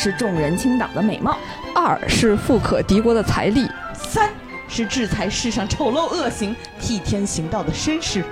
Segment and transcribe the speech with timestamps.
[0.00, 1.36] 是众人倾倒的美貌，
[1.74, 4.30] 二是富可敌国的财力，三
[4.68, 8.22] 是制裁世上丑陋恶行、替天行道的绅士。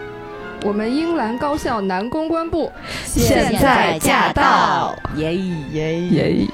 [0.62, 2.70] 我们英兰高校男公关部
[3.04, 6.46] 现在驾到，耶耶耶！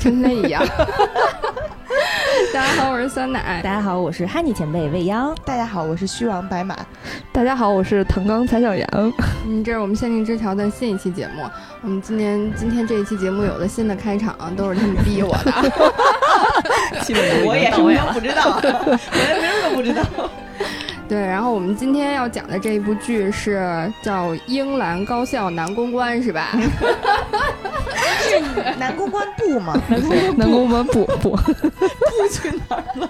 [0.00, 0.60] 真累呀！
[2.54, 3.60] 大家好，我是酸奶。
[3.64, 5.36] 大家好，我是哈尼前辈未央。
[5.44, 6.76] 大家好，我是虚王白马。
[7.32, 9.12] 大家好，我是藤冈才小阳。
[9.48, 11.42] 嗯，这是我们限定之条的新一期节目。
[11.82, 15.52] 我们今年今天这一期节目有了新的开场，都是他们逼我的。
[17.44, 20.30] 我也是，我也不知道， 我连名都不知道。
[21.08, 26.48] 对，然后我们今天要讲的这一部剧是叫《英兰高校男公关》，是吧？
[28.20, 28.40] 是
[28.78, 29.74] 男公关部吗？
[30.36, 31.38] 男公关部不不
[32.32, 33.08] 去哪儿了？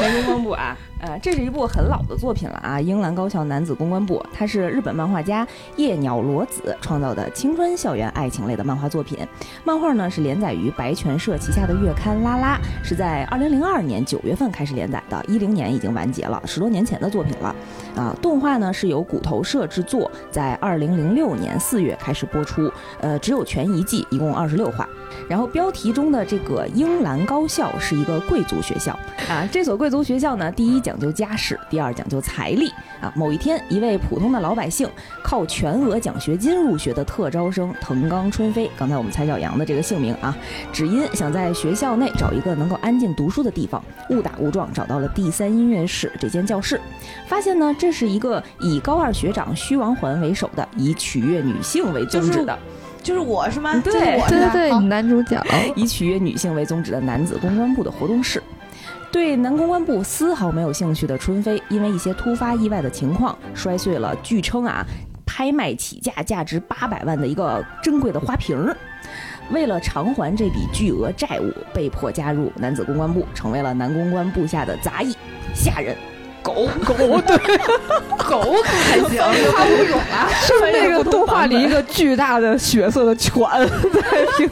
[0.00, 0.76] 男公关部啊。
[1.04, 5.46] 呃，这是一部很老的作品了啊，《英兰高校男子公关部》，它是日本漫画家
[5.76, 9.18] 夜鸟罗子创造的青春校园爱情类的漫画作品。
[9.64, 17.54] 漫画呢是连载于白泉社旗下的月刊《拉拉》，是在二零零二年九月份开始连载的，一零年已经完结了，十多年前的作品了。
[17.94, 24.88] 啊，动画呢是由骨头社制作，在二零零六年四月开始播出，呃，只有全一季，一共二十六话。
[25.28, 33.12] 然后标题中的这个英兰高校是一个贵族学校啊，这所贵族学校呢，第一讲究家世，第二讲究财力啊。
[33.16, 34.88] 某一天，一位普通的老百姓
[35.22, 40.36] 靠全额奖学金入学的特招生藤冈春飞，刚才我们蔡小阳的这个姓名啊，
[40.72, 46.80] 只因想在学校内找一个能够安静读书的地方，误打误撞找到了第三音乐室这间教室，
[47.26, 52.58] 发现呢，这是一个以高二学长虚王环为首的，以取悦女性为宗旨的。
[53.02, 53.78] 就是我是吗？
[53.84, 53.92] 对
[54.28, 55.38] 对对，男主角
[55.76, 58.42] 以取悦女性为宗旨的男子公关部的活动室，
[59.14, 64.84] 对男公关部丝毫没有兴趣的春飞，因为一些突发意外的情况，摔碎了据称啊
[65.24, 68.76] 拍卖起价价值八百万的一个珍贵的花瓶儿。
[69.52, 75.14] 为了偿还这笔巨额债务，被迫加入男子公关部，成为了男公关部下的杂役
[75.54, 75.96] 下人。
[76.44, 77.56] 狗狗对，
[78.18, 79.18] 狗可还行，
[79.50, 83.34] 花无种啊，是那个动画里一个 巨大的血色的犬
[83.92, 84.50] 在听。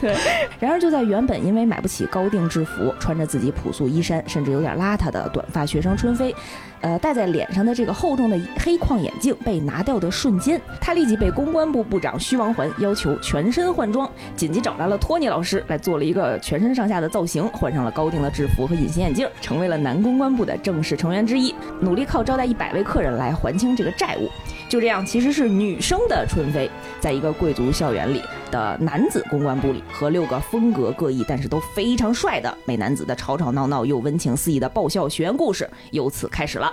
[0.00, 0.14] 对，
[0.60, 6.34] 然而就在原本因为买不起高定制服，穿着自己朴素衣衫，甚至有点邋遢的短发学生春飞。
[6.80, 24.30] 呃，戴在脸上的这个厚重的黑框眼镜被拿掉的瞬间，他立即被公关部部长徐王环要求全身换装，紧急找来了托尼老师来做了一个全身上下的造型，换上了高定的制服和隐形眼镜，成为了男公关部的正式成员之一，努力靠招待一百位客人来还清这个债务。
[24.70, 26.70] 就这样，其实是女生的春飞，
[27.00, 28.22] 在一个贵族校园里
[28.52, 36.72] 的男子公关部里，和六个风格各异但是都非常帅的美男子的吵吵闹闹又温情四溢的爆笑学员故事由此开始了。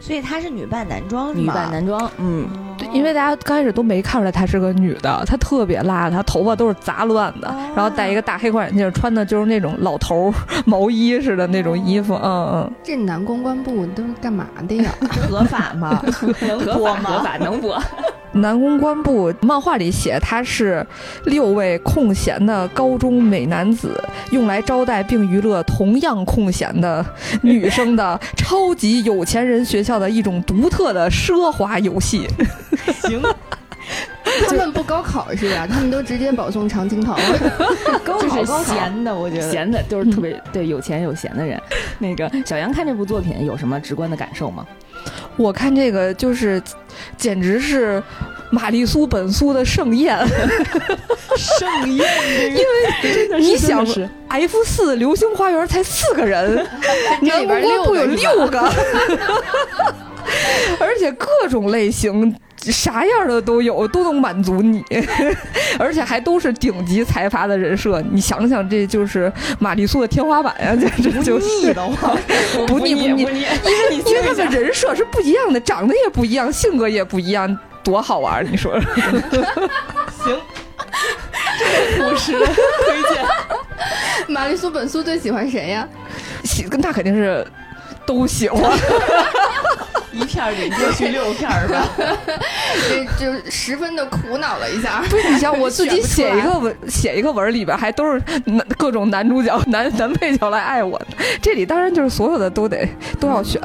[0.00, 2.48] 所以她是女扮男装，女扮男装，嗯，
[2.78, 10.32] 对，因为大家刚开始都没看出来她是个女的，她特别邋遢，头发都是杂乱的，然后戴一个大黑框眼镜，穿的就是那种老头
[10.64, 12.72] 毛衣似的那种衣服，嗯嗯。
[12.82, 14.90] 这男公关部都是干嘛的呀？
[15.28, 16.02] 合法吗？
[16.46, 17.02] 能播吗？
[17.04, 17.80] 合法能播。
[18.40, 20.84] 男公关部漫画里写他是
[21.24, 27.04] 六位空闲的高中美男子用来招待并娱乐同样空闲的
[27.42, 32.26] 女生的超级有钱人学校的一种独特的奢华游戏。
[33.02, 33.22] 行，
[34.48, 35.66] 他们不高考是吧？
[35.66, 37.14] 他们都直接保送常青藤。
[38.04, 41.60] 高考闲的，我觉得闲的都是特别对有钱有闲的人。
[41.98, 44.66] 那个小杨看这部作品有什么直观的感受吗？
[45.36, 46.62] 我看这个就是，
[47.16, 48.02] 简直是
[48.50, 50.18] 玛丽苏本苏的盛宴，
[51.36, 52.06] 盛宴。
[52.50, 53.86] 因为你想
[54.28, 56.66] ，F 四流星花园才四个人，
[57.22, 58.60] 男公关部有六个，
[60.80, 62.34] 而且各种类型。
[62.72, 64.84] 啥样的都有，都能满足你，
[65.78, 68.00] 而且还都是顶级财阀的人设。
[68.10, 70.74] 你想想，这就是玛丽苏的天花板呀！
[70.76, 72.16] 简直就腻的慌，
[72.66, 73.34] 不腻不腻，因为
[74.04, 78.44] 因为他们人设是不一样的，长得也不一样，性格也不一样，多好玩！
[78.50, 78.78] 你说？
[78.80, 80.40] 行，
[81.58, 83.24] 这个朴实推荐。
[84.28, 85.88] 玛丽苏本苏最喜欢谁呀？
[86.44, 87.46] 喜那肯定是
[88.06, 88.78] 都喜欢。
[90.12, 91.88] 一片给过去六片是吧？
[93.18, 95.02] 就就十分的苦恼了一下。
[95.08, 101.00] 不是你像我自己写一个文，写一个文里边还都是男各种男主角、男男配角来爱我，
[101.42, 102.88] 这里当然就是所有的都得
[103.20, 103.60] 都要选。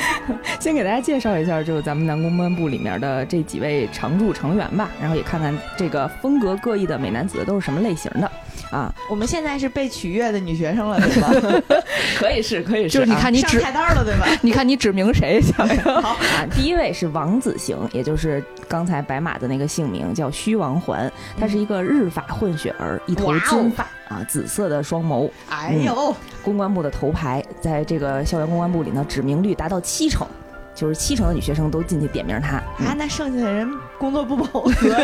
[0.58, 8.30] 先给大家介绍一下，就是咱们南公关部里面的这几位常驻成员吧，然后也看看这个风格各异的美男子都是什么类型的
[8.74, 8.94] 啊。
[9.08, 11.62] 我们现在是被取悦的女学生了，对吧？
[12.18, 14.26] 可以是，可以是，就是你看你指上菜单了，对吧？
[14.42, 15.40] 你看你指明谁？
[15.40, 30.26] 想想 好，啊，第一位是王子行，也就是刚才白马的那个姓名叫虚王环，他是一个日法混血儿，一头金发啊，紫色的双眸，哎呦，公关部的头牌，在这个校园公关部里呢，指名率达到七成，
[30.74, 32.62] 就是七成的女学生都进去点名他。
[32.78, 34.98] 嗯啊，那剩下的人工作不饱和呀。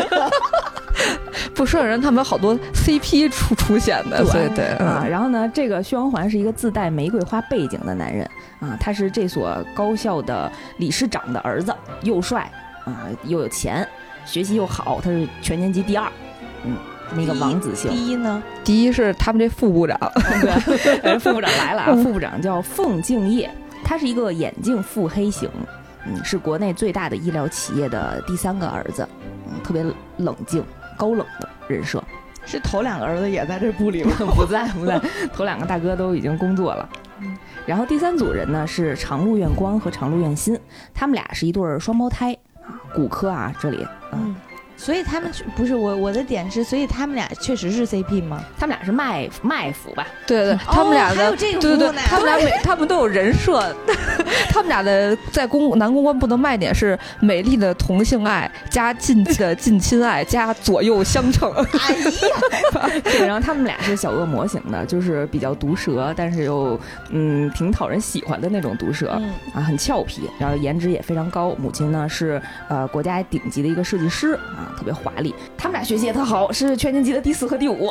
[1.53, 8.27] 不说人，他们有好多 CP 出出现的，对对对，啊，嗯，然后呢，这个薛王环是一个自带玫瑰花背景的男人
[8.59, 12.49] 啊，他是这所高校的理事长的儿子，又帅
[12.85, 13.87] 啊，又有钱，
[14.25, 16.09] 学习又好，他是全年级第二，
[16.65, 16.75] 嗯，
[17.15, 17.91] 那个王子姓。
[17.91, 19.99] 第一呢，第一是他们这副部长，
[20.41, 23.49] 对，呃副部长来了啊， 副部长叫凤敬业，
[23.83, 25.49] 他是一个眼镜腹黑型，
[26.05, 29.07] 嗯，是国内最大的医疗企业的第三个儿子，
[29.47, 29.83] 嗯，特别
[30.17, 30.63] 冷静、
[31.01, 32.03] 高冷的人设。
[32.45, 34.11] 是头两个儿子也在这部里吗？
[34.35, 34.99] 不在不在，
[35.33, 36.87] 头两个大哥都已经工作了。
[37.65, 40.59] 然后第三组人呢是长路院光和长路院新，
[40.93, 42.33] 他们俩是一对儿双胞胎
[42.65, 44.35] 啊，骨科啊这里，嗯，嗯，
[44.83, 48.43] 所以他们是不是我我的点是，所以他们俩确实是 CP 吗？
[48.57, 50.07] 他们俩是卖卖腐吧？
[50.25, 53.61] 对对，他们俩的对对对他们俩每 他们都有人设，
[54.49, 61.53] 他们俩的在公男公关部的卖点是美丽的同性爱加近的近亲爱加左右相称。
[61.53, 66.79] 哎呀， 对，然后他们俩是小恶魔型的，就是比较毒舌，但是又
[67.11, 69.15] 嗯挺讨人喜欢的那种毒舌。
[69.21, 71.53] 嗯，啊，很俏皮，然后颜值也非常高。
[71.59, 75.33] 母亲呢是呃国家顶级的一个设计师啊，特别华丽。
[75.57, 77.89] 他们俩学习也特好，是全年级的第四和第五。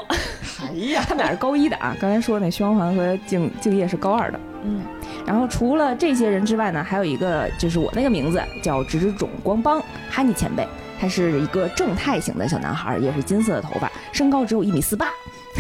[0.62, 4.40] 哎呀， 他们俩是高一的啊，刚才说那徐光环和敬敬业是高二的。
[4.62, 4.82] 嗯，
[5.26, 10.66] 然后除了这些人之外呢，还有一个就是我那个名字叫直之种光邦哈尼前辈，
[11.00, 15.08] 他是一个正太型的小男孩，也是金色的头发，身高只有一米四八，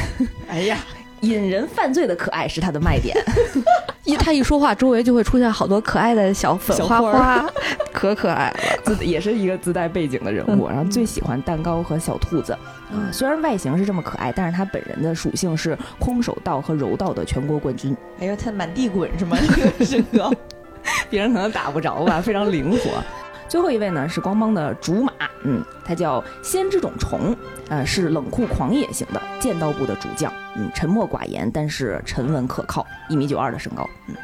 [0.48, 0.76] 哎呀，
[1.20, 3.16] 引人犯罪的可爱是他的卖点。
[4.04, 7.50] 一他一说话，周围就会出现好多可爱的小粉花小花花，
[7.92, 8.56] 可可爱了。
[8.82, 12.52] 自 也是一个自带背景的人物，然后最喜欢蛋糕和小兔子。
[12.90, 19.36] 啊，虽然外形是这么可爱，但是他本人的属性是空手道和柔道的全国冠军，哎呦，他满地滚是吗？
[19.54, 20.32] 这个身高，
[21.08, 23.04] 别人可能打不着吧，非常灵活。
[23.50, 25.12] 最后一位呢是光邦的竹马，
[25.42, 27.36] 嗯，他叫先知种虫，
[27.68, 34.14] 呃，是冷酷狂野型的剑道部的主将，嗯，沉默寡言，但是沉稳可靠，一米九二的身高，嗯。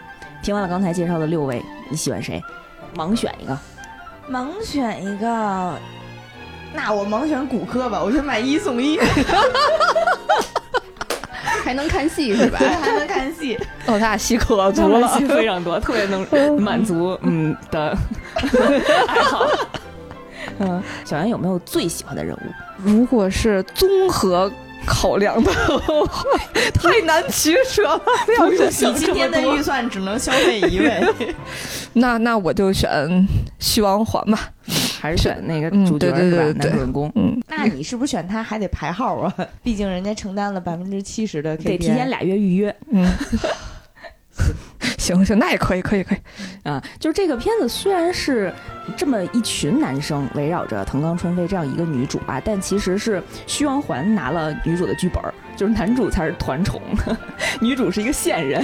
[0.45, 2.41] 听完了刚才介绍的六位，你喜欢谁？
[2.95, 3.59] 盲选一个，
[4.31, 5.77] 盲选一个。
[6.73, 8.97] 那我盲选骨科吧，我先买一送一，
[11.63, 12.59] 还能看戏是吧？
[12.83, 13.57] 还能看戏。
[13.87, 15.07] 哦，他俩戏可足了。
[15.17, 16.27] 戏非常多，特别能
[16.61, 17.97] 满足嗯的
[19.09, 19.47] 爱好。
[20.59, 22.41] 嗯，小袁有没有最喜欢的人物？
[22.83, 24.51] 如果是综合
[24.87, 25.51] 考量的
[26.07, 26.07] 话，
[26.75, 28.01] 太难取舍了。
[28.51, 31.05] 你今天的预算只能消费一位，
[31.95, 32.91] 那那我就选
[33.59, 34.39] 徐王环吧。
[35.01, 36.61] 还是选那个嗯主角、对对对是吧？
[36.65, 37.11] 男主人公。
[37.15, 39.35] 嗯，那你是不是选他还得排号啊？
[39.63, 43.07] 毕竟人家承担了百分之七十的 KPI，得提前俩月预约嗯，
[44.99, 46.19] 行行，那也可以，可以，可以。
[46.69, 46.83] 啊！
[46.99, 48.53] 就是这个片子虽然是
[48.97, 56.81] 这么一群男生围绕着藤冈春飞这样一个女主啊，但其实是虚王环拿了女主的剧本儿，就是男主才是团宠，
[57.61, 58.63] 女主是一个线人，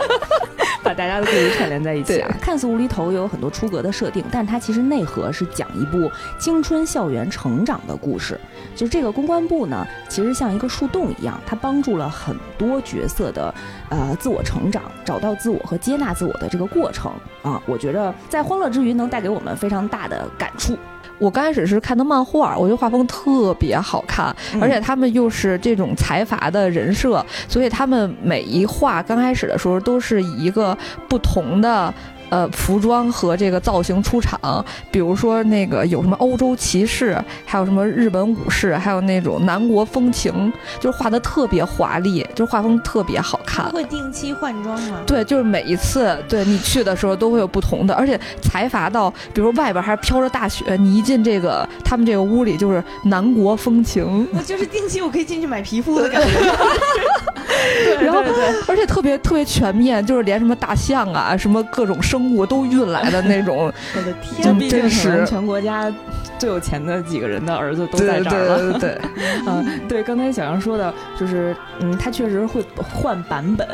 [0.82, 2.34] 把大家的故事串联在一起啊。
[2.40, 8.38] 看似无厘头，有很多出格的设定，但它其实内核是讲一部青春校园成长的故事。
[8.74, 13.54] 就这个公关部呢，其实像一个树洞一样，它帮助了很多角色的
[13.88, 17.12] 呃自我成长，找到自我和接纳自我的这个过程
[17.42, 17.62] 啊。
[17.66, 20.78] 我觉得在欢乐之余能带给我们非常大的感触。
[21.18, 30.76] 我刚开始是看的漫画，我觉得画风特别好看，嗯而且他们又是这种财阀的人设，所以他们每一画刚开始的时候都是以一个
[31.08, 31.92] 不同的。
[32.30, 43.70] 呃，服装和这个造型出场，比如说那个有什么欧洲骑士，还有什么日本武士，还有那种南国风情，就是画的特别华丽，就是画风特别好看。
[43.70, 45.00] 会定期换装吗？
[45.06, 56.28] 对，就是每一次对你去的时候都会有不同的，而且财阀到，比如外边还飘着大雪，你一进这个他们这个屋里就是南国风情，我就是定期我可以进去买皮肤的感觉。
[58.00, 58.22] 然后
[58.68, 63.72] 而且特别特别全面，就是连什么大象啊，什么各种生物都运来的那种。
[63.96, 65.92] 我的这天，毕竟全国家
[66.38, 68.58] 最有钱的几个人的儿子都在这儿了。
[68.58, 69.00] 对对对，
[69.46, 73.66] 嗯， 对，刚才小杨说的，就是嗯，他确实会换版本，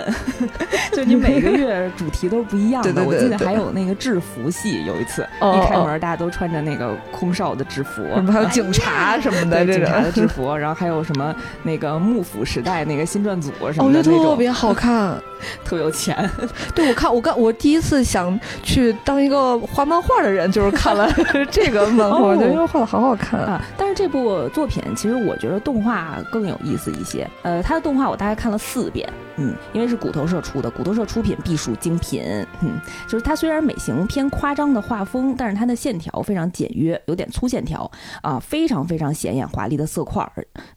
[0.93, 2.93] 就你每个月主题都是不一样的。
[2.93, 10.27] 对对对我记得还有那个制服戏，有一次、一开门，大家都穿着那个空少的制服，什么还有警察什么的对警察的制。
[10.27, 15.19] 服，然后还有什么那个幕府时代那个新撰组什么的特别好看。
[15.65, 16.31] 特别有钱。
[16.75, 18.30] 对，我看我刚我第一次想
[18.63, 21.11] 去当一个画漫画的人，就是看了
[21.51, 23.41] 这个漫画，觉得因为画的好好看。
[23.41, 27.29] 啊，但是这部作品其实我觉得动画更有意思一些。
[27.43, 29.09] 呃，它的动画我大概看了四遍，
[29.41, 32.23] 嗯，因为是骨头社出的，骨头社出品必属精品，
[32.61, 32.79] 嗯，
[33.09, 37.91] 就是它虽然美型偏夸张的画风，但是它的线条非常简约，有点粗线条
[38.23, 40.31] 啊，非常非常显眼华丽的色块，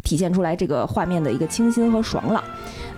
[0.03, 2.41] 体现出来这个画面的一个清新和爽朗。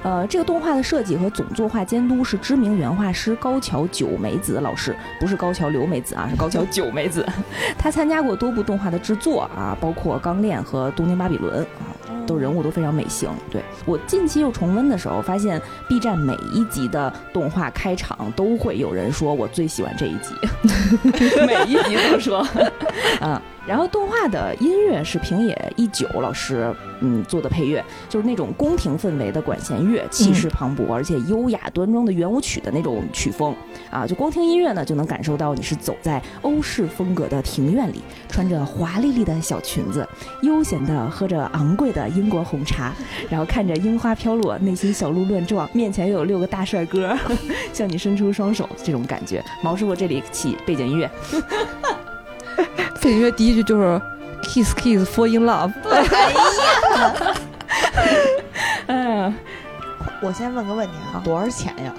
[0.03, 7.25] 呃，这个动画的设计和总作画监督是知名原画师高桥久美子老师，不是高桥留美子啊，是高桥久美子。
[7.75, 11.89] 他参加过多部动画的制作啊，包括《钢炼》和《东京巴比伦》啊，
[12.25, 13.29] 都人物都非常美型。
[13.51, 20.34] 对我近期又重温的时候，发现 B 站每一集的动画开场都会有人说我最喜欢这一集，
[21.46, 22.39] 每一集都说
[23.20, 23.41] 啊。
[23.67, 33.55] 然后动画的音乐是平野一九老师嗯做的配乐，就是那种宫廷氛围的管弦乐，气势磅礴而且优雅端庄的圆舞曲的那种曲风
[33.89, 40.07] 啊，就光听音乐呢就能感受到你是走在欧式风格的庭院里，穿着华丽丽的小裙子，
[40.43, 42.93] 悠闲地喝着昂贵的英国红茶，
[43.29, 47.17] 然后看着樱花飘落，内心小鹿乱撞，面前又有六个大帅哥
[47.74, 49.43] 向你伸出双手，这种感觉。
[49.63, 51.10] 毛师傅这里起背景音乐，
[53.01, 54.01] 背景乐第一句就是
[54.41, 55.71] “kiss kiss fall in love”，
[58.88, 59.33] 嗯，
[60.21, 61.93] 我先问个问题啊，多少钱呀？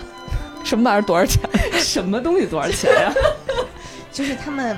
[0.64, 1.40] 什么玩意儿多少钱？
[1.78, 3.12] 什么东西多少钱呀、
[4.10, 4.76] 就是他们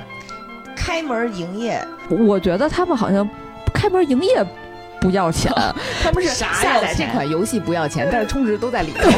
[0.75, 3.27] 开门营业，我觉得他们好像
[3.73, 4.45] 开门营业
[5.01, 5.51] 不要钱，
[6.03, 9.09] 他们是啥下载这款游戏不要钱，但是充值都在里头。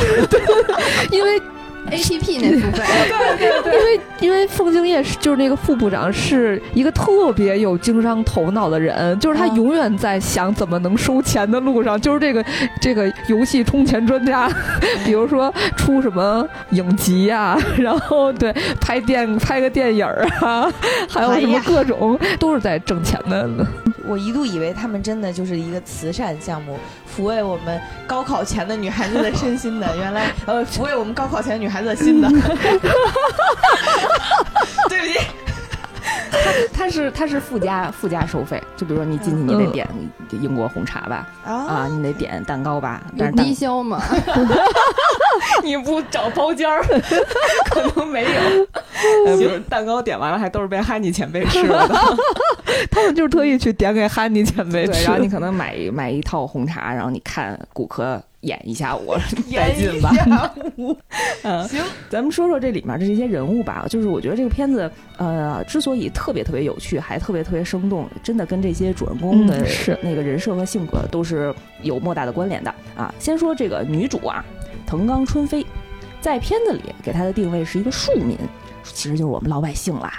[1.12, 1.42] 因为
[1.90, 2.86] A P P 那部分，
[3.66, 12.46] 因为因为凤敬业是就是那个副部长是一个特别有经商头脑的人，就是他啊永远在想怎么能收钱的路上，就是这个
[12.80, 14.50] 这个游戏充钱专家，
[15.04, 20.72] 比如说出什么影集呀、然后对拍电拍个电影儿啊，
[21.10, 23.50] 还有什么各种都是在挣钱的。
[24.08, 26.78] 我一度以为他们真的就是一个慈善项目，
[27.16, 29.88] 抚慰我们高考前的女孩子的身心的。
[29.98, 32.30] 原来呃，抚慰我们高考前女孩子的心的。
[34.90, 35.20] 对不起，
[36.74, 39.88] 它是它是附加附加收费，就比如说你进去你得嗯点
[40.42, 44.02] 英国红茶吧，啊，啊，你得点蛋糕吧，但是蛋低消吗？
[45.64, 46.84] 你不找包间儿，
[47.70, 48.30] 可能没有。
[49.28, 51.96] 呃， 比如蛋糕点完了，还都是被哈尼前辈吃了的。
[52.90, 59.18] 他们就是特意去点给哈尼前辈对，吃然后你可能买买一套红茶，然后你看骨科演一下我，
[59.54, 60.12] 带劲吧？
[61.44, 63.86] 嗯，行，咱们说说这里面的这些人物吧。
[63.90, 69.66] 就是我觉得这个片子，呃，之所以特别特别有趣，还特别特别生动，真的跟这些主人公的
[70.02, 73.14] 那个人设和性格都是有莫大的关联的啊。
[73.20, 74.44] 先说这个女主啊，
[74.86, 75.66] 藤冈春飞，
[76.20, 78.38] 在片子里给她的定位是一个庶民。
[78.84, 80.12] 其实就是我们老百姓啦，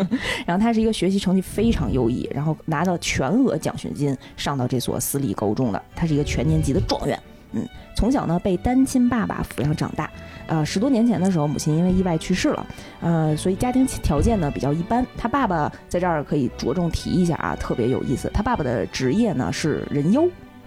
[0.44, 7.18] 然后她是一个学习成绩非常优异，然后拿到全额奖学金上到这所私立高中的，她是一个全年级的状元。
[7.52, 10.10] 嗯，从小呢被单亲爸爸抚养长大，
[10.46, 12.66] 呃，十多年前的时候，母亲因为意外去世了，
[13.00, 15.06] 呃，所以家庭条件呢比较一般。
[15.16, 18.30] 他爸爸在这儿可以着重提一下啊，特别有意思。
[18.32, 20.22] 他爸爸的职业呢是人妖。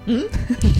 [0.05, 0.21] 嗯，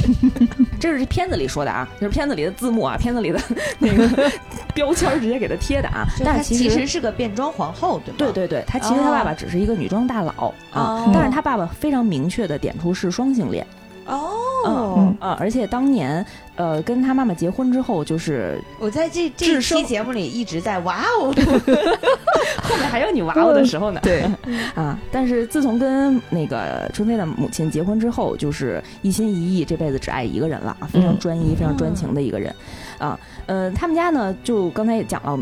[0.81, 3.39] 这是片子里说的啊，就是片子里的字幕啊，片子里的
[3.79, 4.29] 那个
[4.73, 6.05] 标签儿直接给他贴的啊。
[6.25, 8.15] 但是其实是个变装皇后，对吗？
[8.17, 13.65] 对对对，他其实他爸爸只是一个女装大佬啊，哦但是他爸爸非常明确的点出是双性恋。
[14.05, 14.31] 哦
[14.65, 21.33] 嗯，啊，而且当年呃跟他妈妈结婚之后，就是我在这这期节目里一直在哇哦，
[22.63, 23.99] 后面还有你哇哦的时候呢。
[24.03, 24.23] 对，
[24.75, 32.53] 啊，但是自从跟那个春飞的母亲结婚之后，就是一心一意，这辈子只爱一个人了，啊非常嗯专一、非常专情的一个人。
[32.99, 35.37] 啊，呃，他们家呢，就刚才也讲了，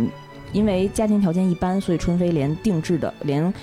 [0.51, 3.53] 因为家庭条件一般，所以春飞连定制的连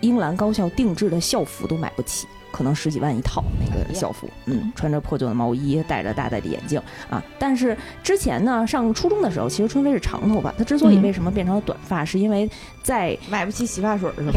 [0.00, 2.26] 英兰高校定制的校服都买不起。
[2.52, 7.22] 可能十几万一套那个校服，嗯，穿着破旧的毛衣，戴着大大的眼镜啊。
[7.38, 10.52] 但是之前呢，上初中的时候，其实春飞是长头发。
[10.52, 12.48] 她之所以为什么变成了短发，是因为
[12.82, 14.32] 在买不起洗发水是吗？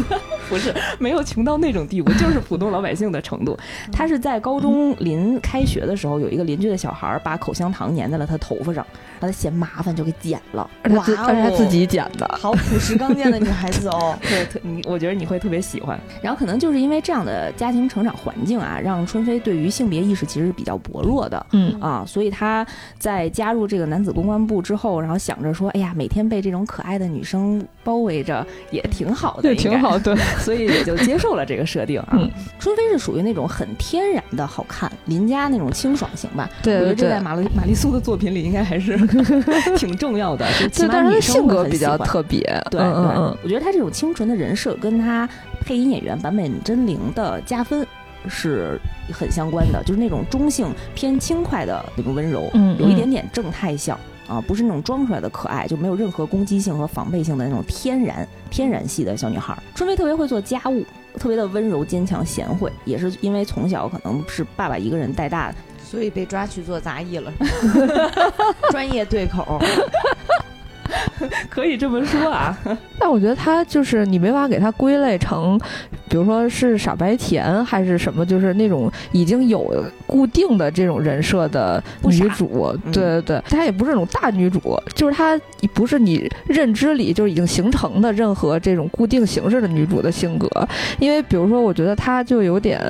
[0.48, 3.58] 不是，没有穷到那种地步，就是普通老百姓的程度。
[3.90, 8.86] 她是在高中临开学的时候，有一个邻居的小孩把口香糖粘在了她头发上，
[9.20, 10.68] 让她嫌麻烦就给剪了。
[10.90, 14.16] 哇、哦而且她自己剪的，好朴实刚健的女孩子哦。
[14.22, 15.98] 对，特你我觉得你会特别喜欢。
[16.22, 21.46] 然后可能就是因为这样的家庭成长环境啊，让春飞对于性别意识其实是比较薄弱的。
[21.52, 22.66] 嗯啊，所以她
[22.98, 30.16] 在加入这个男子公关部之后，然后想着说，哎呀，每天被这种可爱的女生包围着也挺好的，也，挺好，对。
[30.40, 32.18] 所以也就接受了这个设定啊。
[32.58, 36.48] 春飞是属于那种很天然的好看，邻家那种清爽型吧。
[36.62, 38.96] 对，我觉得这在玛丽玛丽苏的作品里应该还是
[39.76, 40.46] 挺重要的。
[40.58, 42.40] 就起码女生性格比较特别。
[42.70, 42.88] 对对，
[43.42, 45.28] 我觉得她这种清纯的人设跟她
[45.60, 47.86] 配音演员坂本真绫的加分
[48.28, 48.80] 是
[49.12, 59.56] 很相关的，就是那种中性偏轻快的那种温柔，有一点点正太像啊，不是那种装出来的可爱，就没有任何攻击性和防备性的那种天然天然系的小女孩。
[59.74, 60.84] 春飞特别会做家务，
[61.18, 67.32] 特别的温柔坚强贤惠，也是因为从小可能是爸爸一个人带大的，所以被抓去做杂役了，
[68.70, 69.60] 专业对口。
[71.54, 72.58] 可以这么说啊，
[72.98, 75.56] 但我觉得他就是你没法给他归类成，
[76.08, 82.76] 比如说是傻白甜还是什么，就是那种已经有固定的这种人设的女主。
[82.92, 84.60] 对对对，她也不是那种大女主，
[84.96, 85.38] 就是她
[85.72, 90.48] 不是你认知里就已经形成的任何这种固定形式的女主的性格。
[90.98, 92.80] 因为比如说，我觉得她就有点，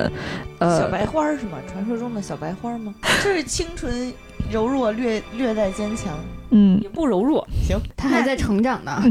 [0.57, 1.59] 呃，小白花是吗？
[1.71, 2.91] 传说中的小白花吗？
[3.23, 4.11] 就是清纯。
[4.51, 6.13] 柔弱，略略带坚强，
[6.51, 7.45] 嗯，也不柔弱。
[7.67, 9.01] 行，她还在成长呢。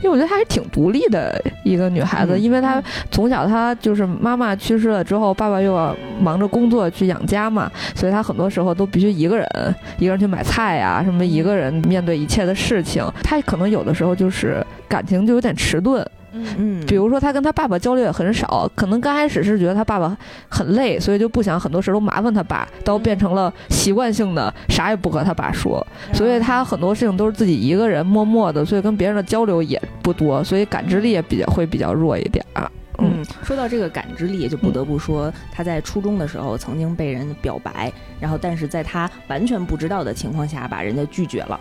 [0.00, 13.04] 因为我觉得她还挺独立的一个女孩子，因为她从小她就是妈妈去世了之后，爸爸又要忙着工作去养家嘛，所以她很多时候都必须一个人，一个人去买菜呀，什么一个人面对一切的事情。
[13.22, 16.06] 她可能有的时候就是感情就有点迟钝。
[16.32, 16.84] 嗯。
[16.86, 20.16] 比如说他跟他爸爸交流也很少，可能刚开始是觉得他爸爸
[20.48, 32.70] 很累，所以就不想很多事都麻烦他爸，到变成了习惯性的啥也不和他爸说，所以他很多事情都是自己一个人默默的，所以跟别人的交流也不多，所以感知力也比较会比较弱一点啊。
[32.98, 41.58] 嗯，说到这个感知力，就不得不说他在初中的时候曾经被人表白，然后但是在他完全不知道的情况下把人家拒绝了。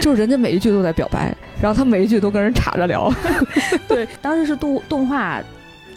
[0.00, 3.12] 就是人家每一句都在表白，然后他每一句都跟人插着聊。
[3.88, 5.42] 对，当时是动动画。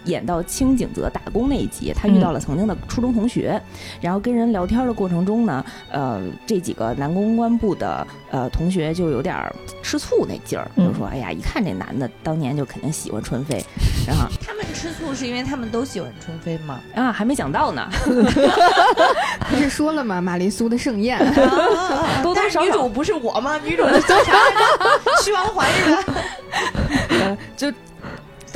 [0.06, 3.62] 演到清景泽打工那一集，他遇到了曾经的初中同学，
[4.00, 9.38] 然后跟人聊天的过程中呢，呃，这几个男公关部的呃同学就有点
[9.82, 13.64] 吃醋那劲儿，就说：“哎呀，一看这男的当年就肯定喜欢春飞。”
[14.08, 16.80] 然后 他们吃醋是因为他们都喜欢春飞吗？
[16.96, 17.88] 啊，还没想到呢。
[19.50, 20.22] 不是说了吗？
[20.22, 21.20] 玛丽苏的盛宴，
[22.24, 23.60] 多多少女主不是我吗？
[23.64, 25.24] 女主是叫啥来着？
[25.24, 26.04] 徐王环是吧？
[27.10, 27.72] 呃，就。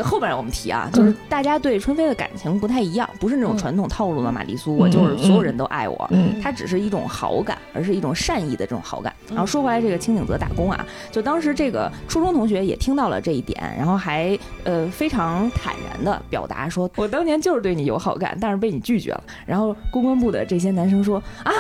[0.04, 6.10] 后边我们提啊，就是大家对春飞的感情不太一样，不是那种传统套路的玛丽苏，我就是所有人都爱我，
[6.42, 9.14] 他只是一种好感，而是一种善意的这种好感。
[9.30, 19.24] 然后说回来，这个清景泽打工啊，就当时这个初中同学也听到了这一点，然后还呃非常坦然的表达说，我当年就是对你有好感，但是被你拒绝了。
[19.46, 21.52] 然后公关部的这些男生说啊。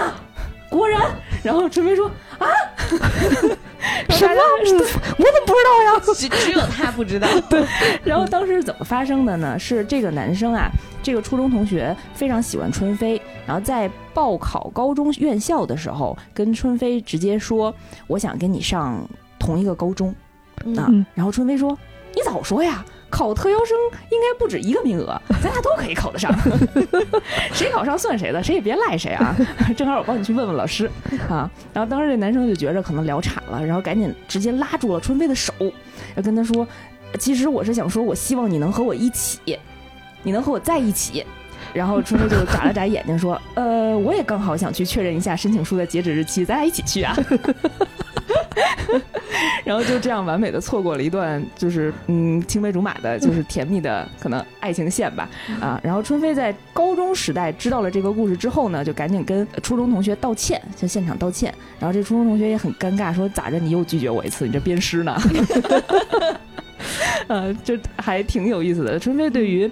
[0.69, 1.01] 果然，
[1.43, 2.47] 然后春飞说啊，
[4.09, 4.35] 什么？
[4.61, 6.01] 我怎么不知道呀？
[6.15, 7.27] 只只有他不知道。
[7.49, 7.65] 对，
[8.03, 9.57] 然后当时是怎么发生的呢？
[9.59, 10.69] 是这个男生啊，
[11.03, 17.73] 这个初中同学非常喜欢春飞，然后在报考高中院校的时候，跟春飞直接说
[18.07, 20.13] ：“我想跟你上同一个高中。”
[20.77, 21.77] 啊，然后春飞说
[22.15, 23.77] ：“你早说呀！”考特邀生
[24.09, 26.33] 应该不止一个名额，咱俩都可以考得上。
[27.53, 29.35] 谁考上算谁的，谁也别赖谁啊！
[29.77, 30.89] 正好我帮你去问问老师
[31.29, 31.49] 啊。
[31.73, 35.53] 然后当时这男生就觉着可能聊岔了，然后赶紧直接拉住了春飞的手，
[36.15, 36.67] 要跟他说
[37.19, 39.57] ：“其实我是想说，我希望你能和我一起，
[40.23, 41.25] 你能和我在一起。”
[41.73, 47.15] 然后春飞就眨了眨眼睛说：“呃，我也刚好想去确认一下申请书的截止日期，咱俩一起去啊。”
[49.65, 55.79] 然后就这样完美的错过了一段就是嗯青梅竹马的，就是甜蜜的可能爱情线吧啊。
[55.83, 61.53] 然后春飞在高中时代知道了这个故事之后呢，就赶紧跟初中同学道歉，就现场道歉。
[61.79, 65.17] 然后这初中同学也很尴尬，说咋着你又拒绝我一次，你这鞭尸呢？
[67.27, 68.99] 呃， 就还挺有意思的。
[68.99, 69.69] 春飞对于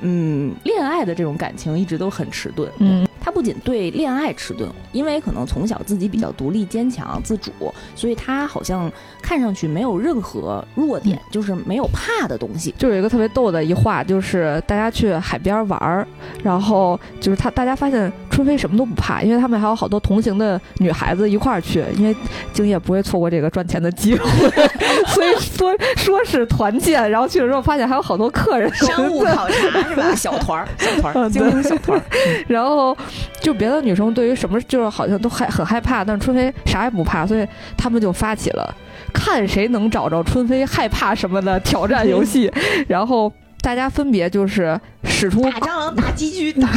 [0.00, 2.70] 嗯恋爱的这种感情一直都很迟钝。
[2.78, 3.05] 嗯。
[3.26, 7.50] 他不仅对恋爱迟钝，因为可能从小自己比较独立坚强自主，
[7.96, 8.88] 所以他好像
[9.20, 12.72] 看上去没有任何弱点，就是没有怕的东西。
[12.78, 16.06] 就有一个特别逗的一话，就是大家去海边玩儿，
[16.44, 22.14] 然后就是他大家发现春飞什么都不怕，因为他们还有好多同行的女孩子一块儿去，因为
[22.52, 24.50] 敬业不会错过这个赚钱的机会，
[25.08, 30.14] 所以说说是团建，然后去了之后发现还有好多客人，商务考察是吧？
[30.14, 32.02] 小团儿，小团儿，嗯精英小团儿。
[32.46, 32.96] 然后
[33.40, 38.74] 就别的女生对于什么就是好像都害很害怕，但是春飞啥也不怕，所以他们就发起了
[39.12, 42.52] 看谁能找着春飞害怕什么的挑战游戏，
[42.88, 46.68] 然后大家分别就是使出打蟑螂、打鸡 狙、打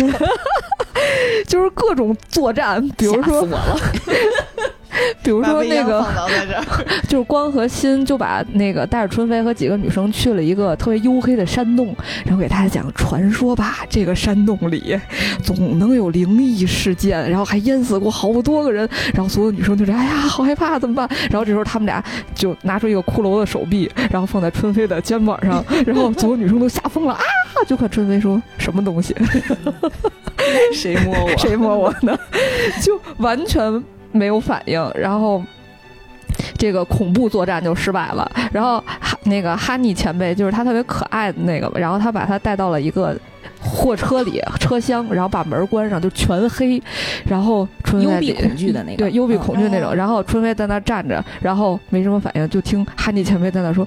[1.48, 3.80] 就是各种作战，比如吓死说我了！
[5.24, 6.06] 比如说那个
[7.08, 15.00] 就是光和心就把那个带着春飞和几个女生去了一个特别黝黑的山洞，然后给大家讲传说吧，这个山洞里
[15.44, 21.08] 总能有灵异事件，然后还淹死过好多个人，然后所有女生就是哎呀好害怕怎么办？
[21.30, 27.22] 然后这时候他们俩就拿出一个骷髅的手臂，然后放在春飞的肩膀上，然后所有女生都吓疯了啊！
[27.68, 29.16] 就看春飞说什么东西，
[30.74, 31.30] 谁摸我？
[31.38, 32.18] 谁摸我呢？
[32.82, 35.44] 就完全没有反应，然后。
[36.58, 43.18] 这个恐怖作战就失败了，然后哈那个哈尼前辈就是他特别可爱的那个，然后他把他带到了一个
[43.62, 46.82] 货车里车厢，然后把门关上就全黑，
[47.26, 53.86] 然后春飞幽闭恐惧的那个，对幽闭嗯恐惧那种，哦然后春飞在那站着，然后没什么反应，就听哈尼前辈在那说：“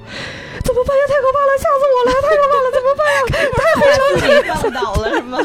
[0.64, 1.02] 怎么办呀？
[1.08, 2.12] 太可怕了，吓死我了！
[2.20, 3.20] 太可怕了，怎么办呀？
[4.20, 5.38] 自己放倒了是吗？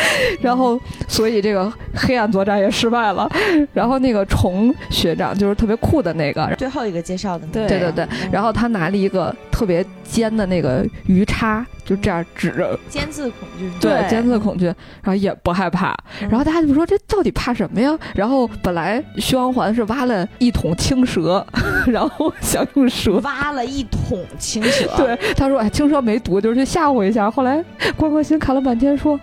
[0.40, 3.28] 然后，所以这个黑暗作战也失败了。
[3.72, 15.92] 然后那个虫学长就是特别酷的那个，最后一个介绍的那个，对对对，然后他拿了一个特别尖的那个鱼叉，就这样指着，尖刺恐惧，对，尖刺恐惧，然后也不害怕。
[16.20, 17.98] 然后大家就说这到底怕什么呀？
[18.14, 21.44] 然后本来薛王环是挖了一桶青蛇，
[21.88, 23.18] 然后想用蛇。
[23.24, 27.64] 挖了一桶青蛇， 对，他说：“哎，青蛇没毒，就是去吓唬一下。”后来
[27.96, 29.18] 关关心看了半天，说：“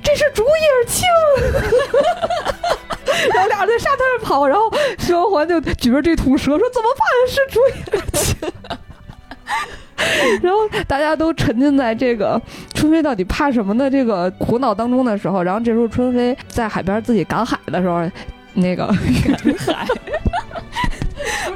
[0.00, 1.02] 这是竹叶青。
[3.34, 7.04] ”然后俩人在沙滩上跑，然后薛王环就举着这桶蛇说：“怎么办？
[7.28, 7.60] 是竹
[7.92, 8.36] 叶青。”
[10.42, 12.40] 然后大家都沉浸在这个
[12.74, 18.08] 春飞到底怕什么的这个苦恼当中的时候，然后这时候春飞在海边自己赶海的时候，
[18.54, 19.86] 那个赶海，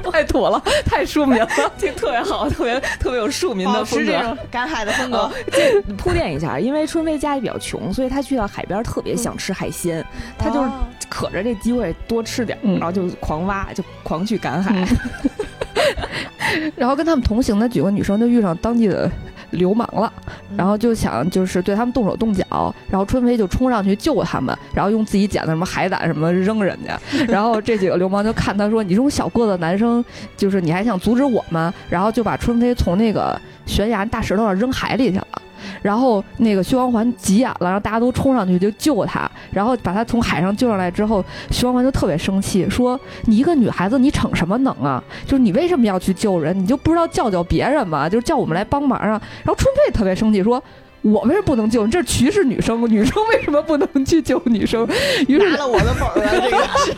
[0.11, 1.46] 太土了，太庶民了。
[1.79, 4.07] 这特别好，特别特别有庶民的风格。
[4.07, 5.18] 持这种赶海的风格。
[5.18, 10.05] 哦，这铺垫一下，因为春飞家里比较穷，所以他去到海边特别想吃海鲜，
[10.38, 10.87] 他就是哦。
[11.09, 12.79] 可着这机会多吃点，嗯。
[12.79, 14.87] 然后就狂挖，就狂去赶海。
[16.76, 19.11] 然后跟他们同行的几个女生就遇上当地的
[19.50, 20.12] 流氓了，
[20.50, 20.56] 嗯。
[20.56, 30.04] 然后就想就是对他们动手动脚，然后春飞就冲上去救他们，然后用自己捡的什么海胆什么扔人家， 然后这几个流氓就看他说你这种小个子男生，
[30.37, 35.42] 就是你还想阻止我们，然后就把春飞从那个悬崖大石头上扔海里去了。
[35.83, 45.03] 然后那个薛光环急眼了，然后大家都冲上去就救他，然后把他从海上救上来之后，薛光环就特别生气，说：“你一个女孩子，你逞什么能啊？
[45.25, 46.59] 就是你为什么要去救人？
[46.59, 48.09] 你就不知道叫叫别人吗？
[48.09, 50.62] 就是叫我们来帮忙啊！”然后春飞特别生气，说。
[51.03, 51.90] 我为什么不能救你？
[51.90, 54.87] 这渠是女生，女生为什么不能去救女生？
[55.29, 56.94] 于是拿了我的本儿了，这个是。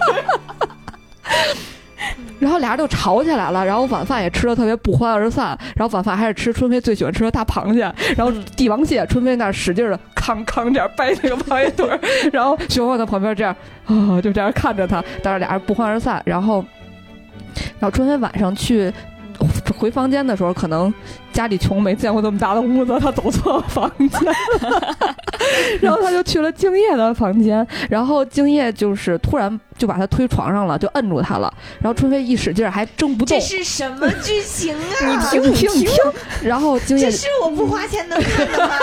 [2.39, 5.57] 然后俩人就吵起来了，然后晚饭也吃的特别不欢而散。
[5.77, 7.81] 然后晚饭还是吃春飞最喜欢吃的大螃蟹，
[8.17, 11.89] 然后帝王蟹，春飞那使劲的康康这样掰那个螃蟹腿，
[12.33, 13.55] 然后熊猫在旁边这样
[13.87, 16.21] 啊，就这样看着他，但是俩人不欢而散。
[16.25, 16.65] 然后，
[17.79, 18.93] 然后春飞晚上去
[19.79, 20.93] 回房间的时候，可能
[21.33, 24.97] 家里穷，没见过这么大的屋子，他走错房间了，
[25.83, 35.33] 然后他就去了敬业的房间，然后敬业就是突然就把他推床上了，就摁住他了，然后春飞一使劲儿还挣不动这，是什么剧情啊？
[35.33, 35.91] 你听你 听听，
[36.45, 38.75] 然后敬业这，是我不花钱能看的吗？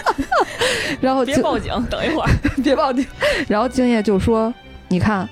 [1.00, 2.28] 然后敬别报警，等一会儿。
[2.62, 3.06] 别报警，
[3.48, 4.52] 然后敬业就说，
[4.88, 5.26] 你看。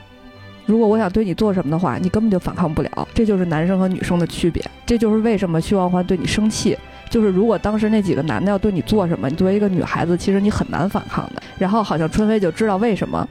[0.67, 6.77] 如果我想对你做什么的话，你根本就反抗不了，这就是男生和女生的区别，这就是为什么徐王环对你生气。
[7.09, 11.43] 就是如果当时那几个男的要对你做什么，你作为一个女孩子，其实你很难反抗的。
[11.57, 13.27] 然后好像春飞就知道为什么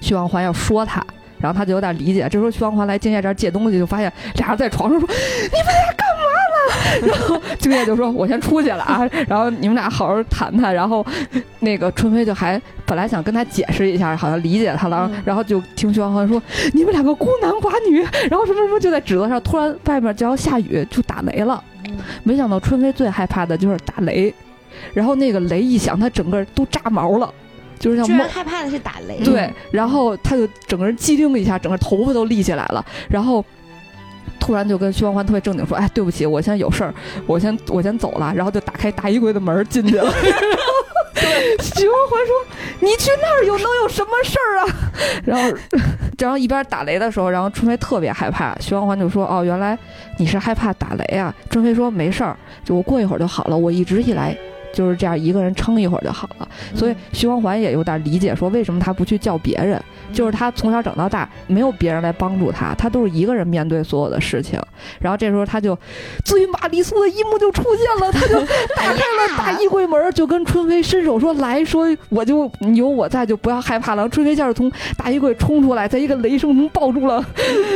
[0.00, 1.04] 徐王环要说他，
[1.40, 2.28] 然后他就有点理解。
[2.30, 6.22] 这时候徐王环来敬业这儿借东西，就发现俩人在床上说：“你们俩干嘛？”
[7.02, 10.74] 然后敬业就说：“我先出去了啊。”然后你们俩好好谈谈。
[10.74, 11.04] 然后
[11.60, 16.40] 那个春飞就还本来想跟他解释一下，好像理解他了，嗯然后就听徐王环说
[16.74, 18.00] ：“你们两个孤男寡女。”
[18.30, 21.62] 然后什么什么就在指责上，突然外面就要下雨，就打雷了。
[22.22, 24.32] 没想到春飞最害怕的就是打雷，
[24.92, 27.32] 然后那个雷一响，他整个都炸毛了，
[27.78, 29.24] 就是像梦居然害怕的是打雷。
[29.24, 33.44] 对，然后他就整个人机灵一下，整个头发都立起来了，然后。
[34.48, 36.94] 突然就跟徐光环特别正经说：“哎，对不起，我现在有事儿，
[37.26, 40.10] 我先我先走了。”然后就打开大衣柜的门进去了。
[41.60, 44.66] 徐光环说：“你去那儿有能有什么事儿啊？”
[45.22, 45.58] 然后，
[46.16, 48.56] 然后一边打雷的时候，然后春飞特别害怕。
[48.58, 49.78] 徐光环就说：“哦，原来
[50.16, 52.34] 你是害怕打雷啊？”春飞说：“没事儿，
[52.64, 53.56] 就我过一会儿就好了。
[53.58, 54.34] 我一直以来。”
[54.72, 56.48] 就是这样，一个人撑一会儿就好了。
[56.74, 59.80] 所以徐光环也有点理解，说为什么他不去叫别人？
[60.12, 64.58] 就是他从小长到大，没有别人来帮助他，他都是一个人面对所有的事情。
[64.98, 65.78] 然后这时候他就
[66.24, 68.40] 最玛丽苏的一幕就出现了，他就
[68.74, 77.22] 打开了大衣柜门，就跟春飞伸手说：“来说，我就有我在，就不要害怕了。”春飞一下就从大衣柜冲出来，在一个雷声中抱住了，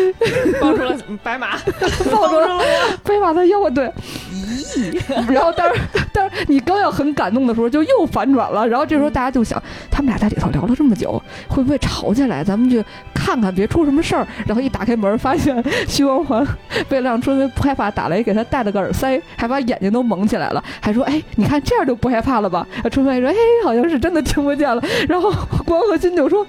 [0.61, 1.59] 抱住了白马，
[2.11, 2.59] 抱住了
[3.03, 3.91] 白马的腰，对。
[4.33, 4.99] 咦，
[5.31, 5.81] 然后但是
[6.13, 8.69] 但是你刚要很感动的时候，就又反转了。
[8.69, 12.45] 然后这时候大家就想，他们俩在里头聊了这么久，会不会吵起来？
[12.45, 14.27] 咱们去看看，别出什么事儿。
[14.47, 16.47] 然后一打开门，发现 徐光环
[16.91, 25.33] 为了让春飞不害怕打雷，给他戴了个耳塞，还把眼睛都蒙起来了，还说：“哎，你看这样就不害怕了吧？”春飞说：“哎，好像是真的听不见了。”然后
[25.65, 26.47] 光和新就说。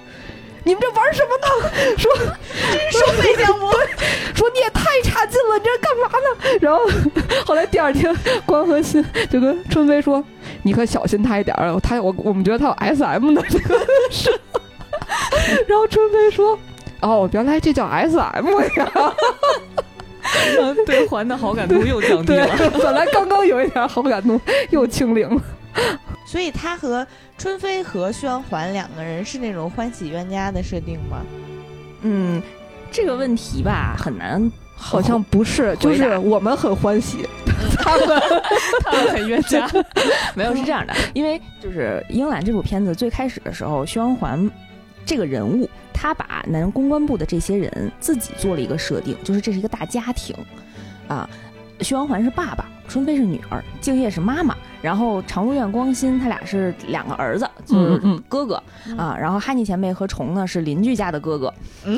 [0.64, 1.46] 你们这玩什么呢？
[1.96, 2.12] 说
[2.72, 3.70] 真是收费项目。
[4.34, 6.58] 说你也太差劲了，你这干嘛呢？
[6.60, 6.80] 然后
[7.46, 10.22] 后来第二天，关和新就跟春飞说
[10.64, 13.78] ：“你可小心他一点儿，他我我们觉得他有 S M 的这个
[14.10, 14.30] 是。”
[15.68, 16.58] 然后春飞说
[17.00, 19.14] ：“哦，原来这叫 S M 呀。”
[20.86, 22.48] 对环的好感度又降低了。
[22.72, 25.42] 本来刚刚有一点好感度，又清零了。
[26.24, 27.06] 所以他和
[27.36, 31.22] 春飞和宣环两个人是那种欢喜冤家的设定吗？
[32.02, 32.42] 嗯，
[32.90, 37.28] 这个问题吧很难，好像不是，就是我们很欢喜，
[37.78, 38.08] 他们
[38.82, 39.70] 他们很冤家。
[40.34, 44.50] 没有是这样的，因为就是《英兰》这部片子最开始的时候，宣环
[45.06, 50.36] 这个人物，他把男公关部的这些人自己做了一个设定，就是这是一个大家庭
[51.08, 51.28] 啊。
[51.80, 58.62] 徐光环是爸爸，春飞是女儿，敬业是妈妈，然后常如愿、光心他俩是两个儿子，就是哥哥
[58.96, 59.16] 啊。
[59.20, 61.48] 然后哈尼前辈和虫呢是邻居家的哥哥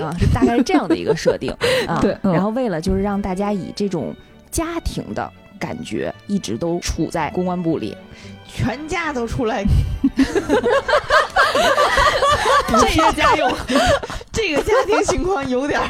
[0.03, 1.53] 啊，是大概是这样的一个设定
[1.87, 1.99] 啊。
[2.01, 4.15] 对，然后为了就是让大家以这种
[4.51, 7.97] 家庭的感觉一直都处在公关部里，
[8.49, 9.63] 全家都出来，
[12.69, 13.51] 这个家有，
[14.33, 15.81] 这个家庭情况有点。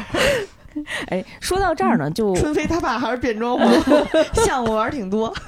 [1.09, 3.69] 哎，说到这儿呢，就春飞他爸还是变装皇，
[4.45, 5.33] 项目玩挺多。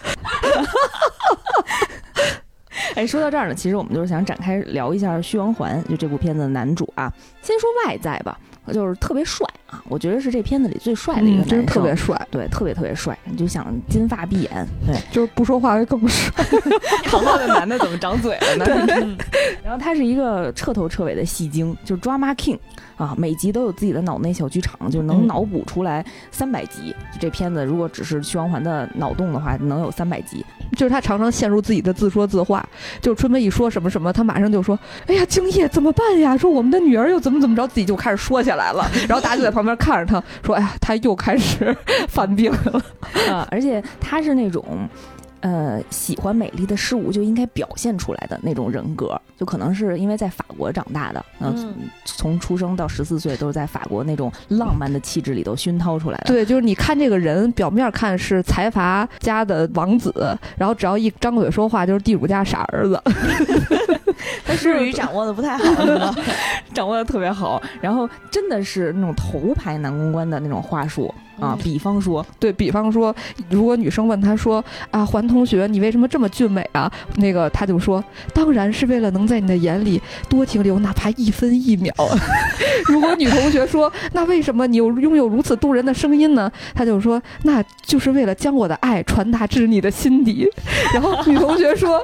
[2.95, 7.11] 哎，说到这儿呢，其实我们就是想展开聊一下《虚王环》，就这部片子的男主啊。
[7.41, 8.37] 先说外在吧，
[8.73, 13.17] 就是特别帅啊，我觉得是这片子里最帅的一个男生，特别帅，对，特别特别帅。
[13.25, 16.33] 你就想金发碧眼，对，就是不说话会更帅。
[17.05, 18.65] 好好的男的怎么长嘴了呢？
[19.63, 22.57] 然后他是一个彻头彻尾的戏精，就是 drama king。
[22.99, 26.93] 啊，每集都有自己的脑内小剧场，就能脑补出来三百集。
[27.17, 30.45] 这片子如果只是徐光环的脑洞的话，能有三百集。
[30.77, 32.63] 就是他常常陷入自己的自说自话。
[33.01, 36.35] 就是春梅一说什么什么，他马上就说：“哎呀，敬业怎么办呀？
[36.37, 38.85] 说我们的女儿又怎么怎么着，自己就开始说起来了。
[39.07, 41.75] 然后大家就在旁边看着他，说：哎呀，他又开始
[42.09, 42.81] 犯病了
[43.31, 43.47] 啊！
[43.49, 44.63] 而且他是那种。”
[45.41, 51.73] 呃，喜欢美丽的事物就应该表现出来的那种人格，就可能是因为在法国长大的，嗯，
[52.05, 56.25] 从出生到十四岁都是在法国那种浪漫的气质里头熏陶出来的。
[56.27, 60.13] 对，就是你看这个人，表面看是财阀家的王子，
[60.57, 63.01] 然后只要一张嘴说话就是地主家傻儿子。
[64.45, 66.15] 他日语掌握的不太好，
[66.73, 71.13] 掌握的特别好，然后真的是那种头牌男公关的那种话术。
[71.39, 73.15] 啊，比方说，对比方说，
[73.49, 78.03] 如果女生问他说：“啊，环同学，你为什么这么俊美啊？”那个他就说
[78.35, 81.93] ：“当然是为了能在你的眼里多停留哪怕一分一秒。
[82.87, 90.45] ”如果女同学说：“那为什么你有拥有如此动人的声音呢？”他就说：“那就是为了将我的爱传达至你的心底。”
[90.93, 92.03] 然后女同学说。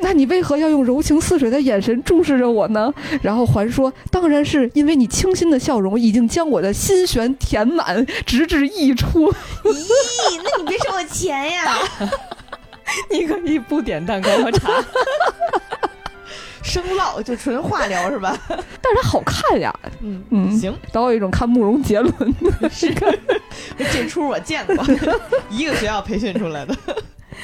[0.02, 2.92] 那你为何要用柔情似水的眼神注视着我呢？
[3.22, 9.30] 然后还说，当然是因为你清新的笑容已经将我的心弦填满，直至溢出。
[9.30, 11.78] 咦，那你别收我钱呀！
[13.10, 14.68] 你可以不点蛋糕和茶，
[16.62, 18.36] 生唠就纯化疗是吧？
[18.48, 19.72] 但是它好看呀。
[20.02, 22.12] 嗯嗯，行，导有一种看慕容杰伦
[22.60, 22.92] 的是。
[23.92, 24.76] 这出我见过，
[25.50, 26.74] 一个学校培训出来的。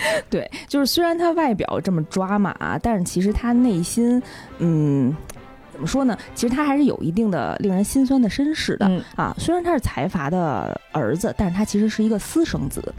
[0.31, 4.23] 对，就是虽然他外表这么抓马，但是其实他内心，
[4.59, 5.15] 嗯，
[5.73, 6.17] 怎么说呢？
[6.35, 9.35] 其实他还是有一定的令人心酸的身世的啊。
[9.39, 12.95] 虽然他是财阀的儿子，但是他其实是一个私生子。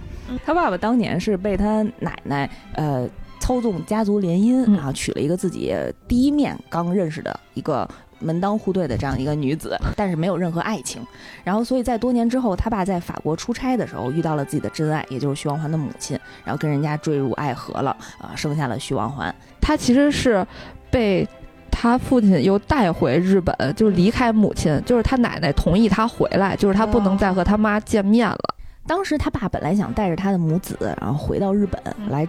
[0.45, 3.07] 他爸爸当年是被他奶奶呃。
[3.39, 5.73] 操纵家族联姻、然后，娶了一个自己
[6.05, 7.87] 第一面刚认识的一个
[8.19, 11.01] 门当户对的这样一个女子， 但是没有任何爱情。
[11.43, 19.33] 然后，所以在多年之后，他爸在法国出差的时候遇到了自己的真爱，也就是徐王环的母亲，然后跟人家坠入爱河了，啊，生下了徐王环。
[19.61, 20.45] 他其实是
[20.89, 21.27] 被
[21.69, 28.39] 他父亲又带回日本，就是离开母亲，就是他奶奶同意他回来，就是他不能再和他妈见面了。
[28.87, 32.25] 当时他爸本来想带着他的母子，然后回到日本嗯来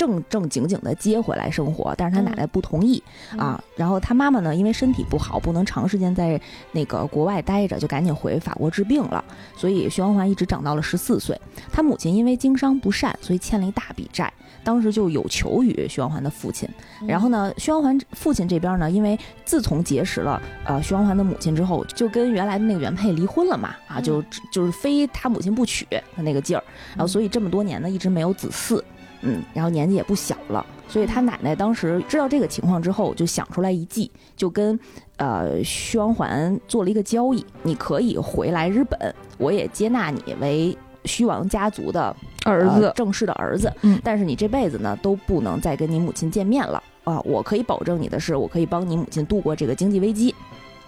[0.00, 3.02] 正正经经的接回来生活，但是他奶奶不同意、
[3.34, 3.62] 嗯啊。
[3.76, 6.40] 然后他妈妈呢，因为身体不好，不能长时间在
[6.72, 9.22] 那个国外待着，就赶紧回法国治病了。
[9.54, 11.38] 所以徐王环一直长到了十四岁。
[11.70, 14.32] 他母亲因为经商不善，所以欠了一大笔债。
[14.64, 16.66] 当时就有求于徐王环的父亲，
[17.02, 28.82] 嗯然后呢，徐王环父亲这边呢，因为自从结识了呃徐王环的母亲之后，就跟原来的那个原配离婚了嘛，啊，嗯就就是非他母亲不娶的那个劲儿，然后所以这么多年呢，一直没有子嗣，
[29.22, 34.78] 嗯，然后年纪也不小了，所以他奶奶当时知道这个情况之后，就想出来一计，就跟
[35.16, 47.20] 呃徐王环做了一个交易，你可以回来日本，我也接纳你为虚王家族的儿子呃、正式的儿子，嗯但是你这辈子呢都不能再跟你母亲见面了啊！
[47.20, 50.34] 我可以保证你的是，我可以帮你母亲度过这个经济危机，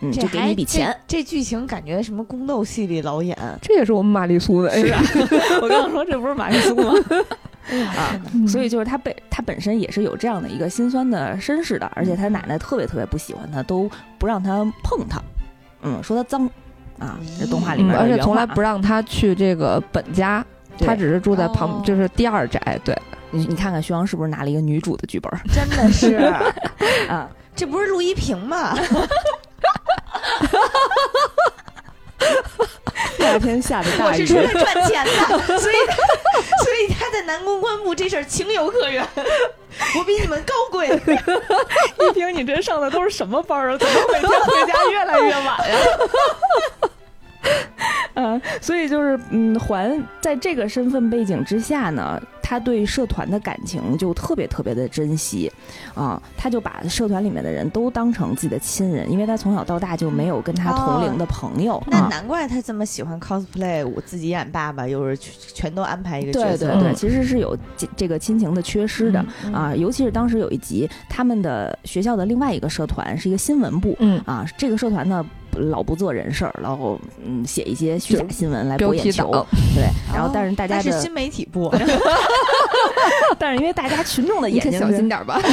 [0.01, 0.95] 嗯，就给你一笔钱。
[1.07, 1.19] 这。
[1.19, 5.03] 这剧情感觉什么宫斗戏里老演，这也是我们玛丽苏的，是啊，
[5.63, 6.93] 我刚刚说这不是玛丽苏吗？
[7.71, 8.47] 啊，嗯。
[8.49, 15.23] 所以就是他被他本身也是有这样的一个心酸的身世的，而且他奶奶特别特别不喜欢他，都不让他碰他，
[15.83, 16.49] 嗯，说他脏
[16.99, 20.45] 啊，这动画里嗯面的而且从来不让他去这个本家，
[20.79, 21.83] 他只是住在旁，哦。
[21.85, 22.81] 就是第二宅。
[22.85, 22.97] 对，
[23.31, 26.15] 你你看看徐阳是不是拿了一个女主的剧本 真的是，
[27.09, 27.29] 啊？
[27.55, 28.75] 这不是陆一平吗？
[33.23, 35.95] 第二天下的我大雨，是出来赚钱的，所以他
[36.65, 39.07] 所以他在南宫关部这事儿情有可原，
[39.97, 40.89] 我比你们高贵。
[42.01, 43.79] 一听，你这上的都是什么班啊？
[43.79, 45.79] 怎么每天回家越来越晚呀？
[48.15, 55.51] 嗯，所以就是，嗯，环在这个身份背景之下呢，他对社团的感情就特别特别的珍惜，
[55.95, 62.09] 啊，他就把社团里面的人都当成自己的亲人，因为他从小到大就没有跟他同龄的朋友，那啊。
[62.11, 66.67] 难怪他这么喜欢 cosplay，我自己演爸爸，又是全全都安排一个角色。
[66.67, 66.95] 对对对，嗯。
[66.95, 69.53] 其实是有这这个亲情的缺失的、嗯。
[69.55, 75.25] 啊，尤其是当时有一集，他们的学校的另外一个社团是一个新闻部，嗯，啊，这个社团呢
[75.59, 79.31] 老不做人事儿，然后嗯写一些虚假新闻来博眼球，
[79.75, 81.73] 对，然后但是大家是新媒体部，
[83.39, 85.41] 但是因为大家群众的眼睛是小心点儿吧。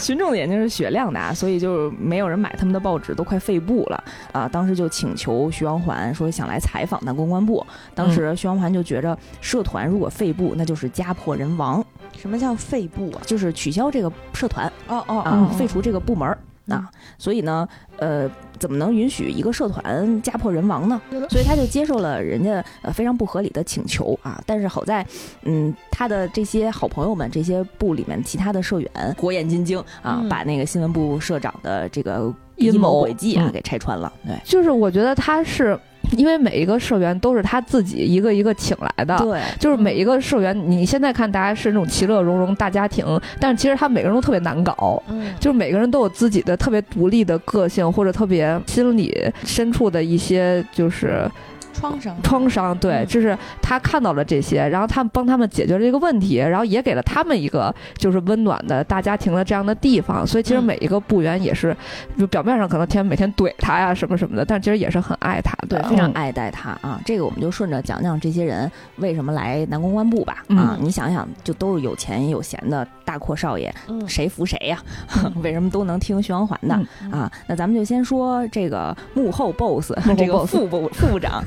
[0.00, 4.48] 群众的眼睛是雪亮的啊，所以就没有人买他们的报纸，都快废部了啊。
[4.48, 11.84] 当时就请求徐王环说想来采访咱公关部，当时徐王环就觉着社团如果废部，那就是家破人亡，
[12.16, 13.20] 什么叫废部啊？
[13.26, 16.36] 就是取消这个社团哦哦啊，废除这个部门
[16.68, 16.88] 啊。
[17.18, 21.00] 所以呢，呃，怎么能允许一个社团家破人亡呢？
[21.28, 24.42] 所以他就接受了人家呃非常不合理的请求啊。
[24.46, 25.06] 但是好在，
[25.42, 34.12] 嗯，他的这些好朋友们，这些部里面其他的社员火眼金睛啊，嗯把那个新闻部社长的这个阴谋谋诡计啊嗯给拆穿了。
[34.24, 34.36] 对。
[34.44, 35.78] 就是我觉得他是
[36.12, 39.16] 因为每一个社员都是他自己一个一个请来的。
[39.18, 43.04] 对，就是每一个社员，你现在看大家是那种其乐融融大家庭，
[43.40, 51.30] 但是其实他每个人都特别难搞，嗯，就是每个人都有自己的特别独立的个性，或者特别心理深处的一些就是
[51.74, 52.76] 创伤创伤。
[52.78, 60.26] 对，嗯就是他看到了这些，然后他们帮他们解决了这个问题，然后也给了他们一个就是温暖的大家庭的这样的地方。
[60.26, 61.76] 所以其实嗯每一个部员也是，
[62.18, 67.00] 就表面上可能天天每天怼他呀什么什么的，但其实也是很爱他的，对，非常嗯爱戴他啊。
[67.04, 70.44] 这个我们就顺着讲讲这些人为什么来南公关部吧。
[70.48, 74.78] 嗯啊，你想想，就都是有钱也有闲的大阔少爷，嗯谁服谁呀？
[75.42, 77.32] 为什么都能听徐王环的、嗯啊？
[77.48, 81.44] 那咱们就先说这个幕后 boss，后这个副部副部长啊。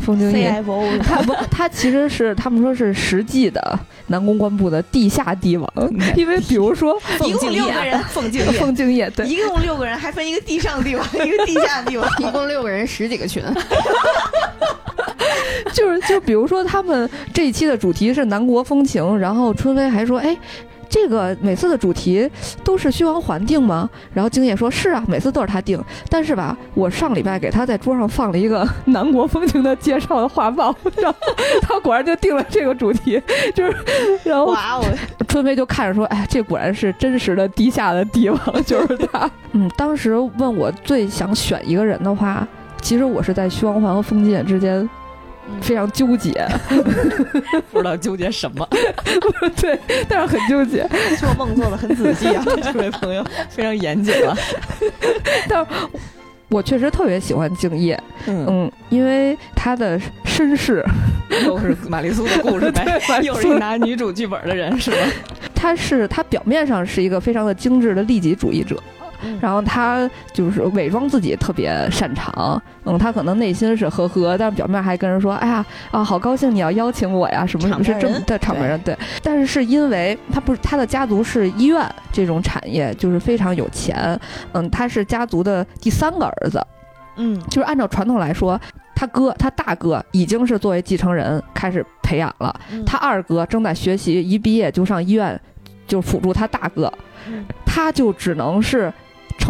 [0.00, 0.50] 风景也。
[0.52, 3.78] CFO 他不，他其实是他们说是实际的
[4.08, 5.72] 南宫关部的地下帝王，
[6.16, 12.08] 因为比如说 一共六个人，凤敬业，凤敬业，对，一共六个人，还分一个地上帝王，一个地下帝王。
[12.18, 13.42] 一共六个人，十几个群，
[15.72, 20.36] 就是就比如说他们这一期的主题是南国风情，然后春薇还说，哎。
[20.90, 22.28] 这个每次的主题
[22.64, 23.88] 都是虚王环定吗？
[24.12, 25.80] 然后京野说：“是啊，每次都是他定。
[26.08, 31.18] 但是吧，我上礼拜给他在桌上放了一个 南国风情的介绍的画报，然后
[31.62, 33.22] 他果然就定了这个主题。
[33.54, 33.76] 就是，
[34.24, 34.84] 然后哇哦，
[35.28, 42.46] 春飞就看着说：“哎，这果然是真实的地下的帝王， 就是他。”嗯，当时问我最想选一个人的话，
[42.82, 44.88] 其实我是在虚王环和风间之间
[45.60, 46.46] 非常纠结，
[47.70, 48.68] 不知道纠结什么。
[49.60, 50.86] 对，但是很纠结。
[51.18, 53.24] 做梦做的很仔细啊， 这位朋友。
[53.48, 54.36] 非常严谨了。
[55.48, 55.66] 但
[56.48, 60.84] 我确实特别喜欢敬业，嗯，嗯，因为他的身世，
[61.44, 64.96] 又是玛丽苏的故事呗，又是一拿女主剧本的人是吧？
[65.54, 68.76] 他是他表面上是一个非常的精致的利己主义者。
[69.22, 69.38] 嗯。
[69.40, 77.84] 然后他就是伪装自己特别擅长，嗯，他可能内心是呵呵，但是表面还跟人说，哎呀啊，好高兴你要邀请我呀，什么什么。
[77.84, 78.00] 是场面人。
[78.00, 84.18] 这么的场面人对，但是是因为他不是他的家族是医院这种产业，就是非常有钱，
[84.52, 86.60] 嗯，他是家族的第三个儿子，
[87.16, 87.40] 嗯。
[87.48, 88.60] 就是按照传统来说，
[88.94, 92.84] 他哥他大哥已经是作为继承人开始培养了，嗯。
[92.84, 95.38] 他二哥正在学习，一毕业就上医院，
[95.86, 96.92] 就辅助他大哥，
[97.28, 97.44] 嗯。
[97.64, 98.92] 他就只能是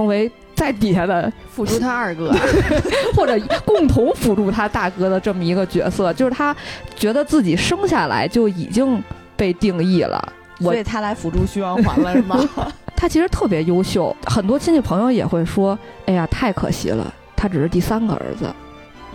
[0.01, 2.33] 成为在底下的辅助他二哥，
[3.15, 6.57] 或者共同辅助他大哥的这么一个角色，就是他
[6.97, 9.03] 觉得自己生下来就已经
[9.37, 10.33] 被定义了。
[10.61, 12.41] 我所以他来辅助徐王环了是吗？
[12.97, 18.51] 他其实特别优秀，很多亲戚朋友也会说：“哎呀，太可惜了，他只是第三个儿子。”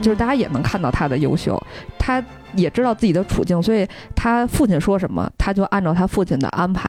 [0.04, 1.60] 就是大家也能看到他的优秀，
[1.98, 2.24] 他
[2.54, 6.86] 也知道自己的处境，所以他父亲说什么，他就按照他父亲的安排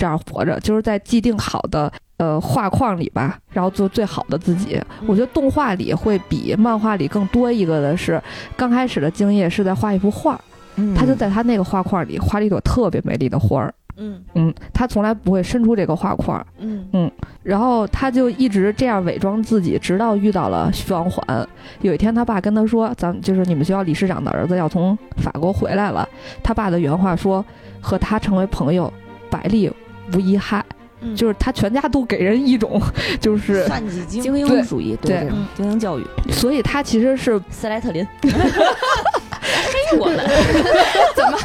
[0.00, 4.80] 这样活着，就是在既定好的呃画框里吧，然后做最好的自己。
[5.06, 8.18] 我觉得动画里会比漫画里更多一个的是，
[8.56, 10.40] 刚开始的经验是在画一幅画，
[10.76, 17.10] 嗯他就在他那个画框里画了一朵特别美丽的花儿，嗯嗯，他从来不会伸出这个画框，嗯
[17.42, 21.46] 然后他就一直这样伪装自己，直到遇到了徐王环。
[21.82, 26.08] 有一天，他爸跟他说：“咱们就是你们学校理事长的儿子要从法国回来了。”
[26.42, 27.44] 他爸的原话说
[27.80, 28.92] ：“和他成为朋友，
[29.30, 29.70] 百利
[30.14, 30.64] 无一害。”
[31.02, 32.78] 嗯，就是他全家都给人一种，
[33.18, 36.06] 就是，算计精英主义，对这种精英教育。
[36.30, 40.18] 所以他其实是斯莱特林， 黑我们，
[41.16, 41.38] 怎么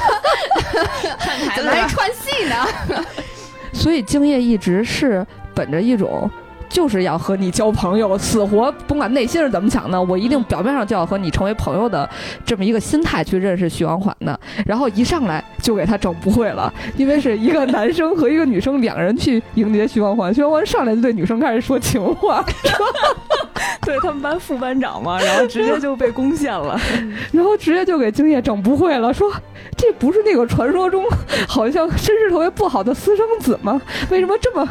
[1.72, 2.56] 还串戏呢？
[3.72, 6.30] 所以敬业一直是本着一种。
[6.76, 12.08] 就是要和你交朋友，死活甭管内心是怎么想的，我一定表面上就要和你成为朋友的
[12.46, 14.38] 这么一个心态去认识徐王环的。
[14.66, 22.44] 然后一上来就给他整不会了，因为是一个男生和一个女生两个人去迎接徐王环，徐王环上来就对女生开始说情话，
[23.84, 26.78] 对他们班副班长嘛，然后直接就被攻陷了。
[27.32, 29.32] 然后直接就给敬业整不会了，说
[29.78, 31.06] 这不是那个传说中
[31.48, 33.82] 好像身世特别不好的私生子吗？
[34.10, 34.68] 为什么这么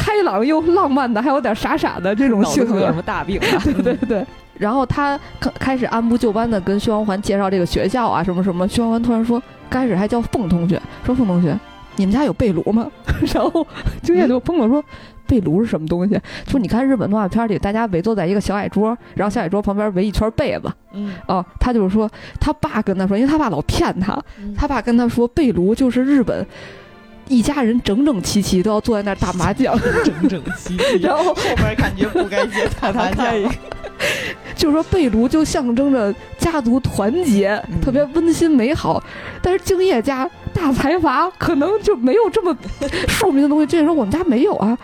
[0.00, 2.94] 开朗又浪漫的，还有点傻傻的这种性格什？
[2.94, 3.60] 么大病啊？
[3.64, 4.26] 对对对。
[4.58, 8.66] 然后他开开始按部就班的跟薛王环介绍这个学校啊，什么什么。
[8.66, 11.58] 薛王环突然说，开始还叫凤同学，说凤同学，
[11.96, 12.90] 你们家有被炉吗？
[13.34, 13.66] 然后
[14.02, 14.82] 就业就崩了，说
[15.26, 16.18] 被炉是什么东西？
[16.46, 20.70] 说你看日本动画片里，大家围坐在一个小矮桌，然后小矮桌旁边围一圈被子。
[20.92, 26.46] 嗯哦，他就是说，他爸跟他说，因为他爸老骗他，嗯他爸跟他说，被炉就是日本
[27.30, 30.98] 一家人整整齐齐都要坐在那儿打麻将，整整齐齐。
[30.98, 33.50] 然后后边感觉不该接打麻将了，
[34.56, 39.00] 就是说被炉就象征着家族团结，嗯特别温馨美好。
[39.40, 42.54] 但是敬业家大财阀可能就没有这么
[43.06, 43.66] 庶民的东西。
[43.66, 44.76] 这人说我们家没有啊，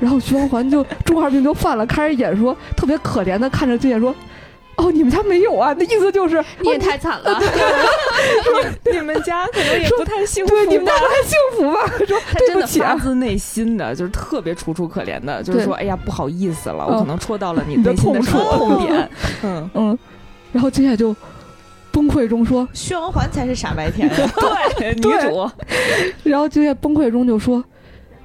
[0.00, 4.12] 然后徐光环就中二病就犯了，开始演说特别可怜的看着敬业说。
[4.76, 5.74] 哦，你们家没有啊？
[5.78, 7.40] 那意思就是你也太惨了，
[8.92, 11.86] 你们家可能也不太幸福吧，对你们家不太幸福吧？
[12.06, 16.94] 说他真的对不起啊，发自内心的，就是特别楚楚可怜的，就是说，哎呀，不好意思了，嗯。
[16.94, 19.08] 我可能戳到了你内心的痛处痛点。
[19.42, 19.98] 嗯，嗯，
[20.52, 21.14] 然后接下来就
[21.92, 24.08] 崩溃中说，薛王环才是傻白甜，
[24.78, 25.48] 对，女主，
[26.24, 27.62] 然后就在崩溃中就说，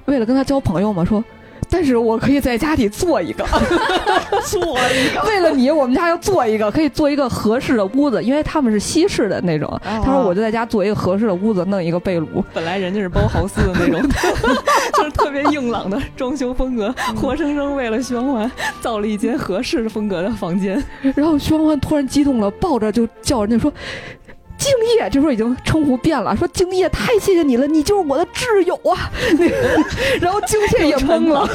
[0.06, 1.22] 为了跟他交朋友嘛，说，
[1.70, 3.44] 但是我可以在家里做一个，
[4.44, 4.60] 做
[4.90, 9.68] 一个，为了你，我们家要做一个，可以做一个合适的屋子，因为他们是西式的那种。
[9.84, 12.44] 哦他说我就在家做一个合适的屋子，弄一个被炉。
[12.52, 14.02] 本来人家是包豪斯的那种，
[14.96, 18.50] 就是特别硬朗的装修风格，活生生为了徐王环
[18.80, 20.82] 造了一间合适的风格的房间。
[21.14, 23.72] 然后徐欢欢突然激动了，抱着就叫人家说。
[24.60, 29.10] 敬业，这时候已经称呼变了，说敬业太谢谢你了，你就是我的挚友啊。
[30.20, 31.48] 然后敬业也懵了，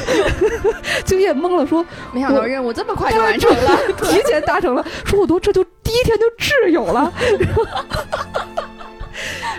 [1.06, 3.80] 敬业懵了，说没想到任务这么快就完成了。
[4.02, 7.14] 提前达成了，说我都这就第一天就挚友了。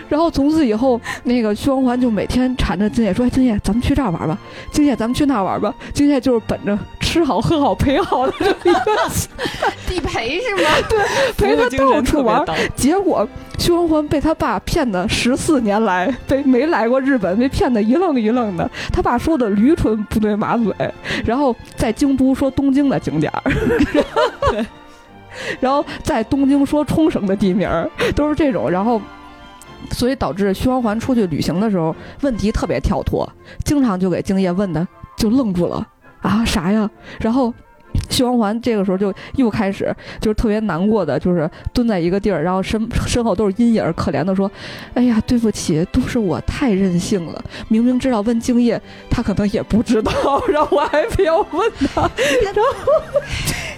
[0.08, 4.38] 然后从此以后，那个薛王环就每天缠着敬业说：“哎，敬业，咱们去这儿玩吧。
[4.70, 8.80] 敬业，咱们去那儿玩吧。”敬业就是本着吃好喝好陪好的这么一个
[9.86, 10.62] 地陪是吗？
[10.90, 12.44] 对陪他到处玩。
[12.74, 13.26] 结果
[13.58, 18.68] 徐王环被他爸骗的十四年来，被没来过日本，被骗的一愣一愣的。
[18.92, 20.74] 他爸说的驴唇不对马嘴，
[21.24, 24.66] 然后在京都说东京的景点儿。
[25.60, 29.00] 然后在东京说冲绳的地名儿都是这种，然后。
[29.92, 33.28] 所以导致徐光环出去旅行的时候，问题特别跳脱，
[33.62, 34.84] 经常就给敬业问的
[35.16, 35.86] 就愣住了
[36.26, 36.88] 啊啥呀？
[37.20, 37.52] 然后
[38.10, 44.50] 徐光环这个时候就又开始就是特别难过的，就是蹲在一个地儿，然后身 身后都是阴影儿，可怜的说
[44.94, 50.12] ：“哎呀，对不起，都是我太任性了，明明知道问敬业，他可能也不知道，
[50.48, 52.02] 然后我还非要问他，
[52.42, 52.62] 然后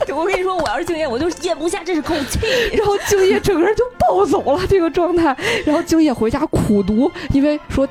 [0.16, 2.38] 我跟你说，我要是敬业，我就咽不下这口气。
[2.76, 7.86] 然后敬业整个人就暴走了这个状态，然后敬业回家苦读，因为说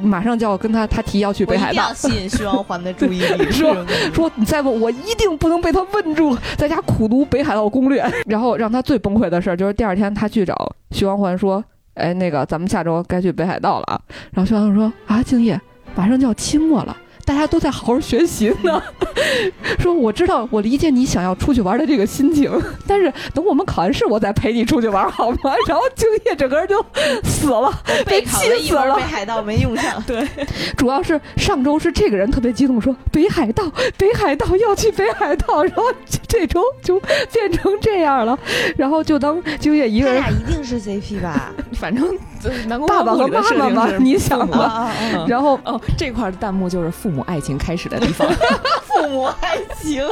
[0.00, 3.50] 马上就要跟他他提要去北海道，吸引 徐王环的注意力。
[3.50, 3.76] 说
[4.12, 8.04] 说你再问我一定不能被他问住，在家苦读北海道攻略。
[8.26, 10.54] 然后让他最崩溃的事儿就是第二天他去找
[10.90, 11.62] 徐王环说
[11.94, 14.00] ：“哎，那个咱们下周该去北海道了啊。”
[14.32, 15.60] 然后徐王环说：“啊，敬业，
[15.94, 18.80] 马上就要期末了。”大家都在好好学习呢，
[19.80, 22.50] 说我知道，我理解你想要出去玩的这个心情，
[22.86, 25.52] 但是等我们考完试，我再陪你出去玩好吗？
[25.66, 26.84] 然后敬业整个人就
[27.24, 27.70] 死了，
[28.06, 29.02] 被气死了北。
[29.02, 30.24] 海道没用上， 对，
[30.76, 33.64] 主要是上周是这个人特别激动，说北海道，
[33.98, 37.00] 北海道要去北海道，然后这这周就
[37.32, 38.38] 变成这样了，
[38.76, 41.52] 然后就当敬业一个人他俩一定是 CP 吧？
[41.74, 42.16] 反正
[42.86, 44.58] 爸爸和妈妈嘛设定是，你想父母吧。
[44.60, 45.26] 啊啊！
[45.28, 48.28] 然后哦，这块弹幕就是父母爱情开始的地方。
[48.86, 50.02] 父母爱情，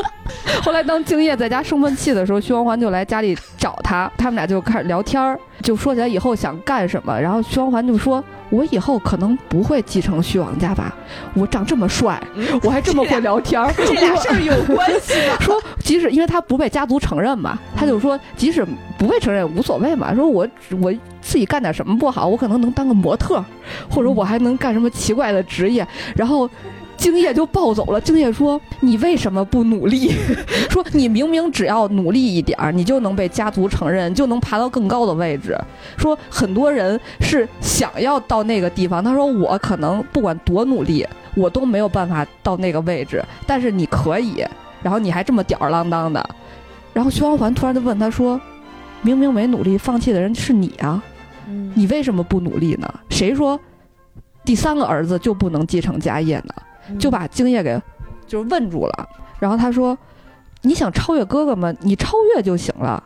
[0.62, 7.18] 后来当敬业在家生闷气的时候，徐王环就来家里找他，他们俩就开始聊天儿，就说起来以后想干什么。
[7.18, 10.94] 然后徐王环就说：“我以后可能不会继承徐王家吧，
[11.34, 12.22] 我长这么帅，
[12.62, 15.36] 我还这么会聊天儿，这俩事儿有关系吗？
[15.40, 18.66] 说即使因为他不被家族承认嘛，他就说即使
[18.98, 20.14] 不被承认无所谓嘛。
[20.14, 20.46] 说我
[20.82, 20.92] 我
[21.24, 23.42] 自己干点什么不好，我可能能当个模特，
[23.90, 25.86] 或者我还能干什么奇怪的职业。
[26.14, 26.48] 然后
[26.98, 27.98] 敬业就暴走了。
[27.98, 30.12] 敬业说：“你为什么不努力？
[30.70, 35.58] 说你明明只要努力一点儿，你就能被家族承认，就能爬到更高的位置。
[35.96, 44.44] 说很多人是想要到那个地方，他说我可能不管多努力，我都没有办法到那个位置，但是你可以。”
[44.84, 46.22] 然后你还这么吊儿郎当的，
[46.92, 48.38] 然后徐光环突然就问他说
[49.00, 51.02] ：“明明没努力，放弃的人是你啊，
[51.48, 52.92] 嗯你为什么不努力呢？
[53.10, 53.58] 谁说
[54.44, 56.54] 第三个儿子就不能继承家业呢？”
[56.98, 57.80] 就把敬业给
[58.26, 59.08] 就是问住了。
[59.38, 59.96] 然后他说
[60.62, 61.72] ：“你想超越哥哥吗？
[61.80, 63.02] 你超越就行了。”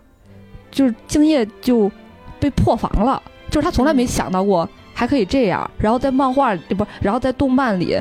[0.70, 1.90] 就是敬业就
[2.38, 5.68] 被破防了，就是他从来没想到过还可以这样。
[5.78, 7.98] 然后在漫画里不，然后在动漫里，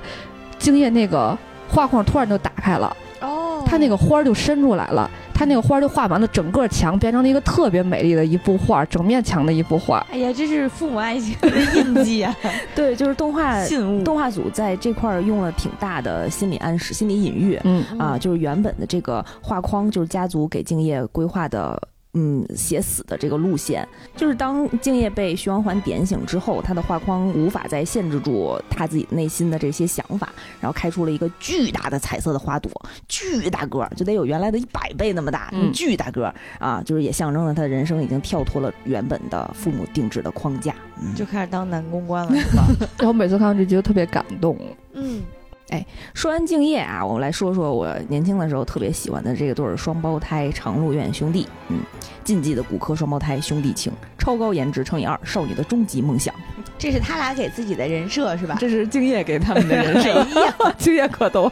[0.59, 1.37] 敬业那个
[1.69, 2.95] 画框突然就打开了。
[3.21, 10.03] 哦，他那个花儿就伸出来了，它那个花儿就画完了整个墙，变成了一个特别美丽的一幅画，整面墙的一幅画。
[10.11, 12.35] 哎呀，这是父母爱情的印记啊，
[12.73, 17.61] 对，就是动画信物动画组在这块儿用了挺大的心理暗示、心理隐喻。
[17.65, 21.79] 嗯啊，就是原本的这个画框，就是家族给敬业规划的，
[22.13, 23.87] 嗯，写死的这个路线。
[24.15, 30.29] 就是当敬业被徐王环点醒之后，他的画框无法再限制住他自己内心的这些想法，
[30.59, 32.71] 然后开出了一个巨大的彩色的花朵，
[33.07, 40.73] 巨大个儿，就得有原来的一百倍那么大，嗯巨大个儿啊，就是也象征了他的人生已经跳脱了原本的父母定制的框架。
[40.99, 42.65] 嗯，就开始当男公关了，是吧？
[42.97, 44.57] 然后每次看到这集就特别感动。
[44.93, 45.21] 嗯，
[46.13, 51.47] 说完敬业啊，我们来说说我年轻的时候特别喜欢的这个对儿双胞胎长鹿苑兄弟。
[51.69, 51.79] 嗯，
[52.23, 56.33] 禁忌的骨科双胞胎兄弟情，超高颜值乘以二，少女的终极梦想。
[56.79, 58.55] 这是他俩给自己的人设是吧？
[58.59, 60.25] 这是敬业给他们的人设，
[60.77, 61.51] 敬业可逗。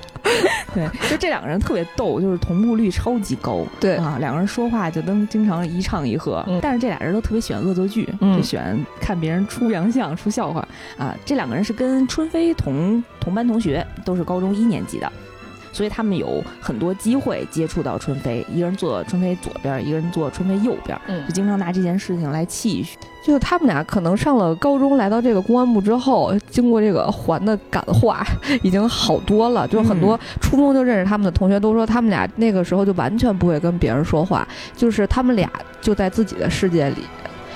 [0.74, 3.66] 对，就这两个人特别逗，就是同步率超级高。
[3.80, 6.44] 对啊，两个人说话就能经常一唱一和。
[6.48, 10.66] 嗯但是这俩人都特别喜欢恶作剧，嗯就喜欢看别人出洋相、出笑话
[10.98, 11.16] 啊。
[11.26, 15.12] 这两个人是跟春飞同同班同学，都是高中一年级的。
[15.74, 22.86] 所以他们有很多机会接触到春飞，一个人坐春飞左边，一个人坐春飞右边，嗯就经常拿这件事情来气。
[23.26, 28.26] 就是他们俩可能上了高中，来到这个公安部之后，经过这个环的感化，
[28.62, 29.68] 已经好多了。
[29.68, 34.48] 就是很多初中就认识他们的同学都说，他们俩那个时候就完全不会跟别人说话，
[34.78, 35.52] 就是他们俩
[35.82, 37.04] 就在自己的世界里，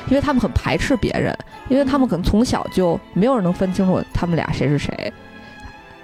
[0.09, 1.33] 因为他们很排斥别人，
[1.69, 5.13] 因为他们可能从小就没有人能分清楚他们俩谁是谁。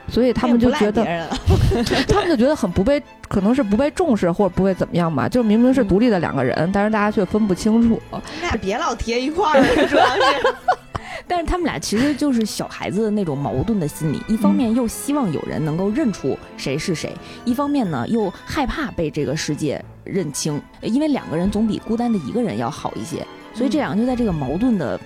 [0.08, 1.04] 所以他们就觉得
[2.08, 5.28] 他们就觉得很不被，可能是不被重视或者不被怎么样吧。
[5.28, 8.00] 就明明是独立的两个人，但是大家却分不清楚。
[8.12, 10.22] 你俩别老贴一块儿了，主要是
[11.28, 17.12] 但是他们俩其实就是小孩子的那种矛盾的心理，一方面又希望有人能够认出谁是谁，
[17.46, 23.26] 一方面呢又害怕被这个世界认清，因为两个人总比孤单的一个人要好一些，
[23.56, 25.00] 所以这两个就在这个矛盾的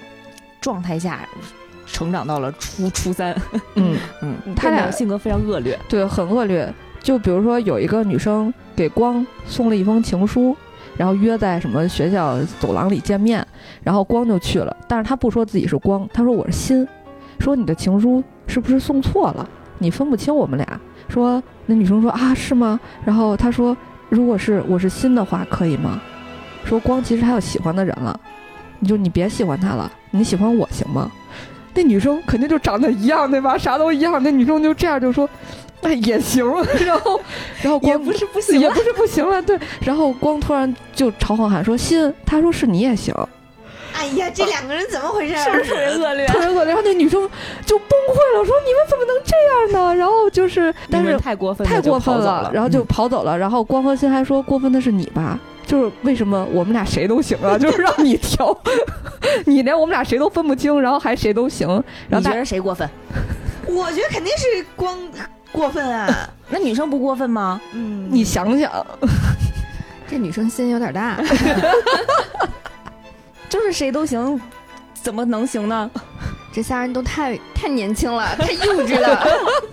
[0.60, 1.26] 状态下
[1.92, 3.36] 成长到了初初三，
[3.76, 6.72] 嗯，嗯，他俩性格非常恶劣，对，很恶劣。
[7.02, 10.56] 就比如说有一个女生给光送了一封情书，
[10.98, 13.46] 然后约在什么学校走廊里见面，
[13.84, 16.88] 然后光就去了，但是他不说自己是光，他说我是心，
[17.40, 19.50] 说你的情书是不是送错了？
[19.78, 20.80] 你分不清我们俩。
[21.08, 22.80] 说那女生说啊是吗？
[23.06, 23.76] 然后他说
[24.10, 26.00] 如果是我是心的话可以吗？
[26.66, 28.20] 说光其实还有喜欢的人了，
[28.80, 31.10] 你就你别喜欢他了，你喜欢我行吗？
[31.80, 33.58] 那女生肯定就长得一样对吧？
[33.58, 35.30] 啥都一样，那女生就这样就说。
[35.82, 36.46] 哎，也行，
[36.86, 37.22] 然后，
[37.62, 39.58] 然后光也不是不行，也不是不行了，对。
[39.80, 43.16] 然后光突然就朝黄喊说：“心，他说是你也行。”
[43.96, 45.38] 哎呀，这两个人怎么回事？
[45.38, 46.28] 是不是特别恶劣？
[46.28, 46.74] 特别恶劣。
[46.74, 47.22] 然后那女生
[47.66, 53.38] 就崩溃了，说：“你们怎么能这样呢？”然后就是，但是太过分，太过分了，然后就跑走了。
[53.38, 55.40] 然后光和心还说：“过分的是你吧？
[55.70, 57.56] 就是为什么我们俩谁都行啊？
[57.62, 58.58] 就是让你挑，
[59.46, 61.68] 你连我们俩谁都分不清，然后还谁都行。
[62.10, 62.90] 然后你觉得谁过分？
[63.68, 64.98] 我觉得肯定是光。”
[65.52, 66.30] 过分啊！
[66.50, 67.60] 那女生不过分吗？
[67.74, 68.72] 嗯，你想想，
[70.08, 71.20] 这女生心有点大，
[73.50, 74.40] 就是谁都行，
[74.94, 75.90] 怎么能行呢？
[76.52, 79.24] 这仨人都太太年轻了，太幼稚了。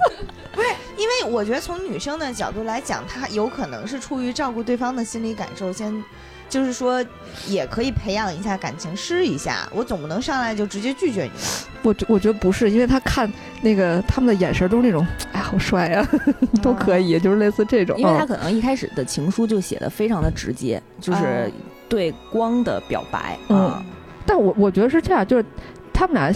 [0.53, 6.03] 不是，因为我觉得从女生的角度来讲，她有可能是出于照顾对方的心理感受，先。
[6.49, 7.05] 就是说，
[7.49, 9.69] 也可以培养一下感情，试一下。
[9.75, 11.35] 我总不能上来就直接拒绝你吧？
[11.83, 13.31] 我我觉得不是，因为他看
[13.63, 16.09] 那个他们的眼神都是那种，哎，好帅呀，
[16.63, 17.99] 都可以，就是类似这种。
[17.99, 21.51] 因为他可能一开始的情书就写的非常的直接，就是
[21.89, 23.37] 对光的表白。
[23.49, 23.85] 嗯，
[24.25, 25.45] 但我我觉得是这样，就是
[25.93, 26.33] 他们俩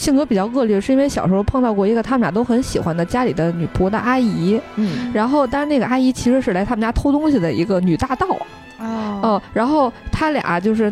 [0.00, 4.58] 性格比较恶劣，是因为小时候碰到过一个他们俩都很喜欢的家里的女仆的阿姨。
[4.76, 8.26] 嗯，然后但是那个阿姨其实是来他们家偷东西的一个女大盗。
[8.78, 10.90] 哦，然后他俩就是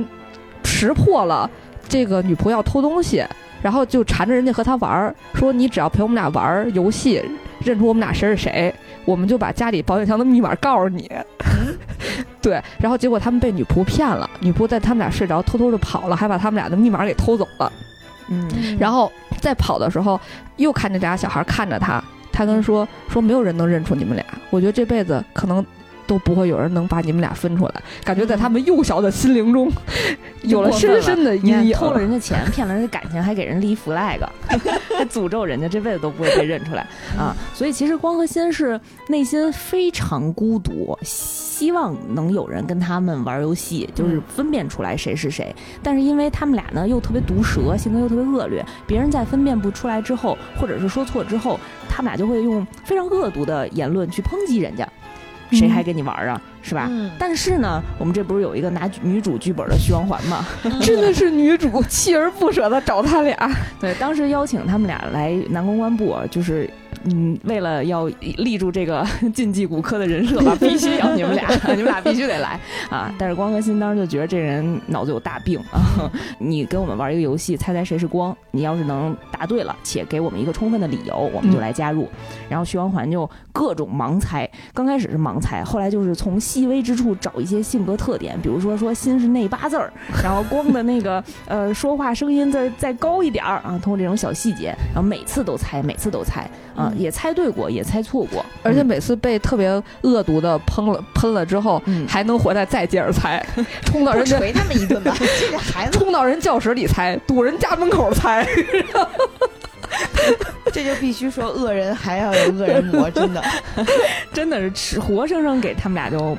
[0.62, 1.50] 识破了
[1.88, 3.24] 这个女仆要偷东西，
[3.62, 7.24] 然后就缠着人家和他玩儿，说你只要陪我们俩玩儿游戏，
[7.64, 8.70] 认出我们俩谁是谁，
[9.06, 11.10] 我们就把家里保险箱的密码告诉你。
[12.42, 17.72] 对，然后结果他们被女仆骗了，女仆在他们俩睡着偷偷的跑了，还把他们俩的密码给偷走了。
[18.28, 18.48] 嗯，
[18.78, 19.10] 然后
[19.40, 20.20] 在跑的时候
[20.56, 22.02] 又看见俩小孩看着他，
[22.32, 25.64] 他跟说说没有人能认出你们俩，我觉得这辈子可能。
[26.08, 29.70] 都不会有人能把你们俩分出来，感觉在他们幼小的心灵中
[30.42, 31.72] 有了深深的阴影。
[31.72, 36.86] 偷了人家钱，骗了人家感情，还给人立 flag，还诅咒人家这辈子都不会被认出来
[37.16, 37.36] 啊！
[37.54, 45.54] 所以其实光和心是内心非常孤独，希望能有人跟他们玩游戏，就是分辨出来谁是谁。
[45.82, 54.88] 但是因为他们俩呢又特别毒舌，性格又特别恶劣，别人在分辨不出来之后，或者是说错之后，他们俩就会用非常恶毒的言论去抨击人家。
[55.50, 56.40] 谁还跟你玩啊？
[56.62, 56.90] 是吧？
[57.18, 60.44] 但是呢，我们这不是有一个拿女主剧本的徐王环吗？
[60.82, 63.50] 真的是女主锲而不舍的找他俩。
[63.80, 66.68] 对，当时邀请他们俩来南公关部，就是。
[67.04, 72.58] 嗯，为了要立住这个 禁忌骨科的人设吧， 必须要你们俩， 你们俩必须得来
[72.90, 73.12] 啊！
[73.18, 76.10] 但是光和心当时就觉得这人脑子有大病啊！
[76.38, 78.36] 你跟我们玩一个游戏，猜猜谁是光？
[78.50, 82.08] 你要是能答对了，且给我们一个充分的理由，我们就来加入。
[82.48, 89.92] 然后徐王环就各种盲猜，刚开始是盲猜，后来就是从细微之处找一些性格特点，比如说说心是内八字儿，
[90.22, 96.87] 然后光的那个呃说话声音再再高一点儿啊，通过这种小细节，然后每次都猜，每次都猜啊。
[96.96, 99.70] 也猜对过，也猜错过，而且每次被特别
[100.02, 103.44] 恶毒的喷了喷了之后，还能回来再接着猜，
[103.84, 105.98] 冲到人家锤他们一顿吧， 这个孩子。
[105.98, 108.46] 冲到人教室里猜，堵人家门口猜。
[110.72, 113.42] 这就必须说恶人还要有恶人磨，真的，
[114.32, 116.34] 真的是吃活生生给他们俩就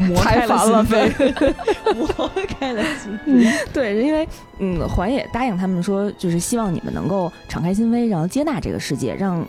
[0.00, 1.54] 磨 开了心扉，
[1.94, 3.50] 磨开了心扉。
[3.72, 4.28] 对，因为
[4.58, 9.46] 嗯，环也答应他们说，就是希望你们能够敞开心扉，然后接纳这个世界，让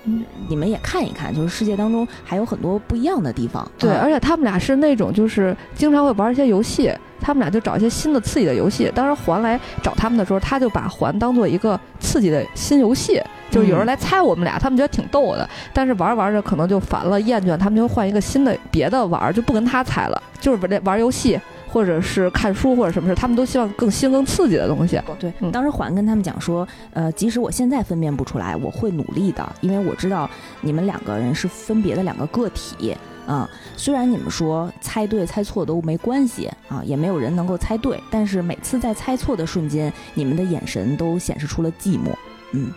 [0.48, 3.70] 你们也看一看，就是世界当中还有很多不一样的地方。
[3.78, 6.94] 对，而且他们俩是那种就是经常会玩一些游戏。
[7.22, 8.92] 他们俩就找一些新的刺激的游戏。
[8.96, 15.48] 当时环来找他们的时候，他就把环当做一个刺激的新游戏，就是有人来猜我们俩，他们觉得挺逗的。
[15.74, 25.00] 但是玩着玩着可能就烦了、厌倦，他们就换一个新的别的玩，就不跟他猜了，就是玩玩游戏或者是看书或者什么事，他们都希望更新、更刺激的东西。
[25.20, 30.30] 对，当时环跟他们讲说，呃，即使我现在分辨不出来，我会努力的，因为我知道
[30.62, 32.96] 你们两个人是分别的两个个体。
[33.30, 42.10] 啊，虽然你们说猜对猜错都没关系啊，也没有人能够猜对，但是每次在猜错的瞬间，你们的眼神都显示出了寂寞。
[42.54, 42.72] 嗯，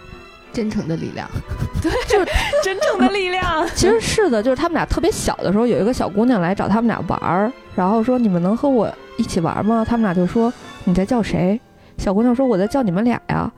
[0.53, 1.27] 真诚的力量，
[1.81, 2.27] 对，就是
[2.63, 3.67] 真诚的力量。
[3.75, 10.53] 其实是的，就是他们俩特别小的时候，有一个小姑娘来找他们俩玩儿，然后说：“你们能和我一起玩吗？”他们俩就说
[10.85, 11.59] ：“你在叫谁？”
[11.97, 13.51] 小姑娘说：“我在叫你们俩呀。”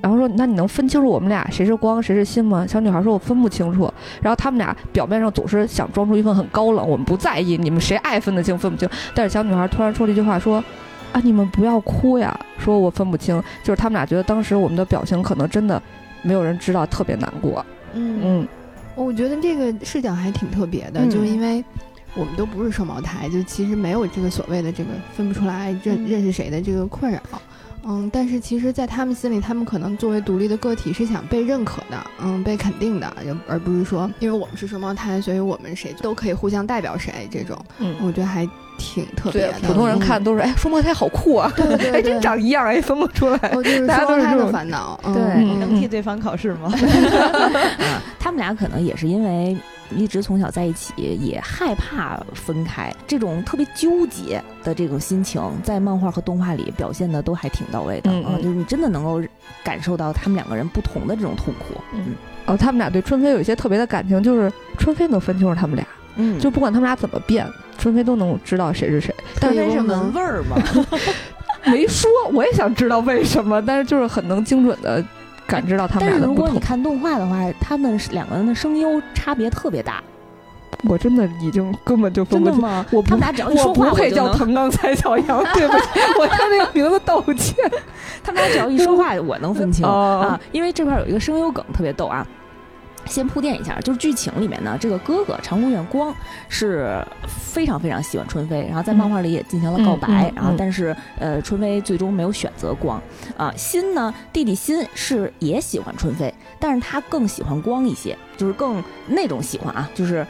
[0.00, 2.66] 然后说那你能分清楚我们俩谁是光谁是心吗？
[2.66, 3.92] 小女孩说我分不清楚。
[4.22, 8.88] 然后他们俩表面上总是想装出一份很高冷，我们不在意你们谁爱分得清分不清。
[9.14, 10.62] 但是小女孩突然说了一句话说。
[11.10, 11.18] 啊！
[11.24, 12.38] 你们不要哭呀！
[12.58, 15.82] 说我分不清，就是他们俩觉得当时我们的表情可能真的
[16.20, 17.64] 没有人知道，特别难过。
[17.94, 18.48] 嗯嗯，
[18.94, 21.64] 我觉得这个视角还挺特别的，嗯就是因为
[22.14, 27.18] 我们都不是双胞胎，就其实没有这个所谓的这个分不出来认嗯认识谁的这个困扰。
[27.88, 37.58] 嗯，但是其实，在他们心里，他们可能作为独立的个体是想被认可的，嗯，被肯定的，而而不是说，因为我们是双胞胎，所以我们谁都可以互相代表谁这种。
[37.78, 41.50] 嗯，我觉得还挺特别对的。，普通人看都是哎，双胞胎好酷啊！
[41.56, 43.38] 对 对哎，对真长一样，哎，分不出来。
[43.54, 45.00] 我，就是大家双胞胎的都是这种烦恼。
[45.04, 46.70] 嗯对嗯能替对方考试吗？
[47.80, 49.56] 啊， 他们俩可能也是因为
[49.90, 59.20] 一直从小在一起，也害怕分开，这种特别纠结的这种心情，在漫画和动画里表现的都还挺到位的啊，嗯嗯就是你真的能够
[59.64, 61.80] 感受到他们两个人不同的这种痛苦。
[61.94, 62.14] 嗯
[62.46, 65.86] 哦，他们俩对春飞有一些特别的感情，就是春飞能分清楚他们俩，
[66.16, 69.14] 嗯，就不管他们俩怎么变，春飞都能知道谁是谁。
[69.40, 70.56] 但是但是是闻味儿嘛。
[71.66, 75.04] 没说，我也想知道为什么，但是就是很能精准的
[75.48, 76.44] 感知到他们但是如俩的不同。
[76.44, 80.00] 果你看动画的话，他们是两个人的声优差别特别大，
[80.84, 82.60] 我真的已经根本就分不清。
[82.60, 82.86] 真的吗？
[82.92, 85.86] 我他们俩只要一我说话，不配就能叫藤冈蔡小阳， 对不起，
[86.20, 87.56] 我叫那个名字道歉。
[88.22, 92.26] 他们俩只要一说话，我能分清、 哦啊，因为这块儿有一个声优梗特别逗啊。
[93.08, 96.14] 先铺垫一下，就是剧情里面呢，这个哥哥长谷院光
[96.48, 103.00] 是非常非常喜欢春飞，然后在漫画里也进行了告白，然后但是呃，春飞最终没有选择光
[103.36, 103.52] 啊。
[103.56, 110.26] 心呢，弟弟心是也喜欢春飞，但是他更喜欢光一些，就是更那种喜欢啊，就是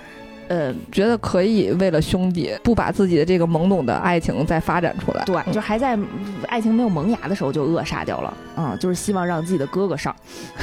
[0.49, 5.23] 呃，觉得可以为了兄弟，不把自己的这个懵懂的爱情再发展出来。
[5.25, 6.07] 对，就还在嗯
[6.49, 10.15] 爱情没有萌芽的时候就扼杀掉了，嗯，就是希望让自己的哥哥上。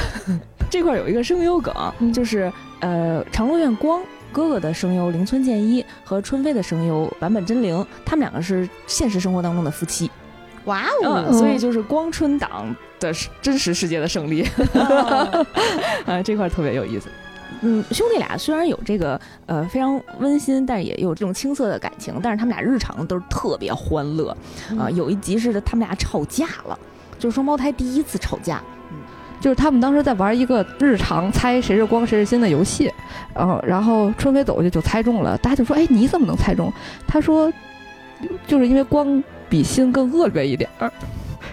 [0.69, 10.09] 这块儿有一个声优梗，嗯就是呃，长乐院光哥哥的声优铃村健一和春飞的声优坂本真绫，他们两个是现实生活当中的夫妻，
[10.65, 11.31] 哇嗯，哦！
[11.31, 14.43] 所以就是光春党的真实世界的胜利，
[16.05, 17.07] 啊，这块儿特别有意思。
[17.61, 24.29] 嗯，兄弟俩虽然有这个呃非常温馨，但是也有这种青涩的感情，但是他们俩日常都是特别欢乐
[24.77, 26.77] 啊、嗯有一集是他们俩吵架了，
[27.17, 28.61] 就是双胞胎第一次吵架，
[29.39, 32.91] 就是他们当时在玩一个日常猜谁是光谁是心的游戏，
[33.35, 36.71] 嗯，然后春飞走过去就猜中了，大家就说：“哎，你怎么能猜中？”
[37.07, 37.51] 他说
[38.47, 40.91] ：“就是因为光比心更恶劣一点儿。”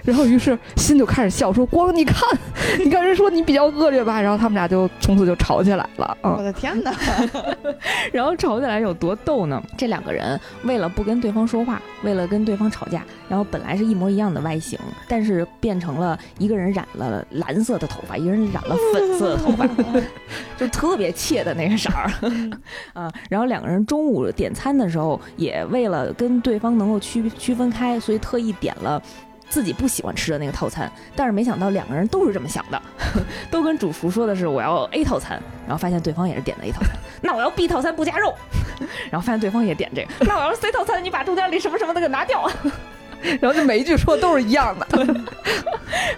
[0.05, 2.17] 然后于是心就开始笑，说：“光，你看，
[2.83, 6.93] 你看人说你比较恶劣吧？”然后他们俩就从此就吵起来了，我嗯，的天哪！
[8.13, 9.63] 然后吵起来有多逗呢？
[9.77, 19.67] 这两个人为了不跟对方说话，为了跟对方吵架，然后本来是一模一样的外形，但是变成了一个人染了蓝色的头发，一个人染了粉色的头发，
[20.57, 22.11] 就特别怯的那个色儿
[22.93, 23.11] 啊。
[23.29, 29.03] 然后两个人中午点餐的时候，也为了跟对方能够区区分开，所以特意点了。
[29.53, 32.83] 自己不喜欢吃的那个套餐，但是没想到两个人都是这么想的，
[33.53, 38.35] 都跟主厨说的是我要 A 套餐，然后发现对方也是点的 A 套餐， 那我要 B 套餐不加肉，
[39.13, 42.51] 然后发现对方也点这个，那我要 C 套餐，你把中间里什么什么的给拿掉，
[43.41, 44.87] 然后就每一句说的都是一样的，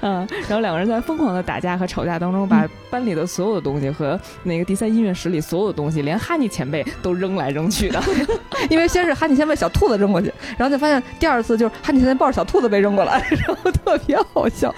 [0.01, 8.03] 嗯，然后两个人在疯狂的打架和吵架当中，把班里的所有的东西和那个第三音乐室里所有的东西，连哈尼前辈都扔来扔去的，
[8.71, 14.75] 因为先是哈尼前辈小兔子扔过去，然后就发现第二次就是哈尼前辈抱着小兔子被扔过来， 然后特别好笑。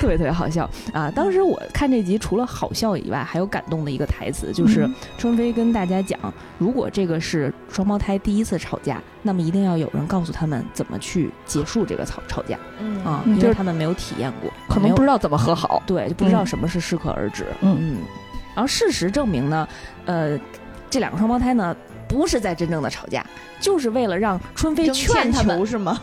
[0.00, 1.10] 特别特别好笑啊！
[1.14, 6.18] 当时我看这集，除了好笑以外，还有感动的一个台词，就是嗯春飞跟大家讲，
[6.58, 15.82] 如果这个是双胞胎第一次吵架，那么一定要有人告诉他们怎么去结束这个吵吵架嗯啊，嗯就是因为他们没有体验过，可能不知道怎么和好。
[15.86, 17.44] 对，就不知道嗯什么是适可而止。
[17.60, 17.96] 嗯嗯
[18.54, 19.68] 然后事实证明呢，
[20.06, 20.36] 呃，
[20.90, 21.76] 这两个双胞胎呢，
[22.08, 23.24] 不是在真正的吵架，
[23.60, 26.00] 就是为了让春飞劝他们，是 吗？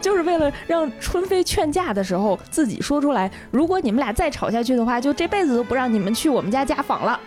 [0.00, 7.18] 就是为了让春飞劝架的时候自己说出来，如果你们俩再吵下去的话，就这辈子都不让你们去我们家家访了。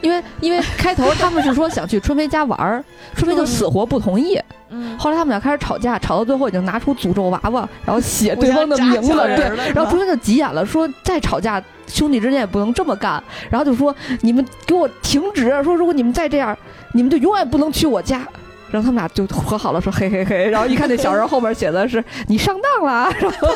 [0.00, 2.84] 因为因为开头他们是说想去春飞家玩儿，
[3.16, 4.40] 春飞就死活不同意。
[4.70, 16.56] 嗯，后来他们俩开始吵架，吵到最后已经拿出诅咒娃娃，然后写对方的名字，对然后中间就急眼了，说再吵架兄弟之间也不能这么干，然后就说你们给我停止，说如果你们再这样，
[16.92, 18.26] 你们就永远不能去我家。
[18.70, 23.48] 然后他们俩就和好了，说嘿嘿嘿，然后一看那小人后面写的是你上当了，然后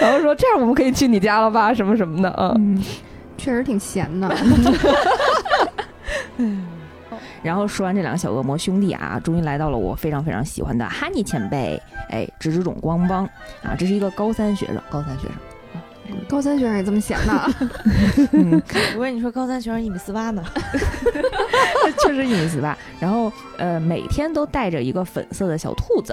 [0.00, 2.54] 然后说这样我们可以去你家了吧，什么什么的，嗯。
[2.56, 2.82] 嗯，
[3.36, 4.34] 确实挺闲的。
[7.42, 13.24] 然后说完这两个小恶魔兄弟啊，终于来到了我非常非常喜欢的哈尼前辈，哎，直直种光帮
[13.62, 15.36] 啊，这是一个高三学生，高三学生。
[16.28, 17.50] 高三学生也这么想的？
[18.32, 18.60] 嗯，
[18.96, 20.44] 我跟你说，高三学生一米四八呢。
[22.02, 22.76] 确实一米四八。
[22.98, 26.12] 然后呃，每天都带着一个粉色的小兔子，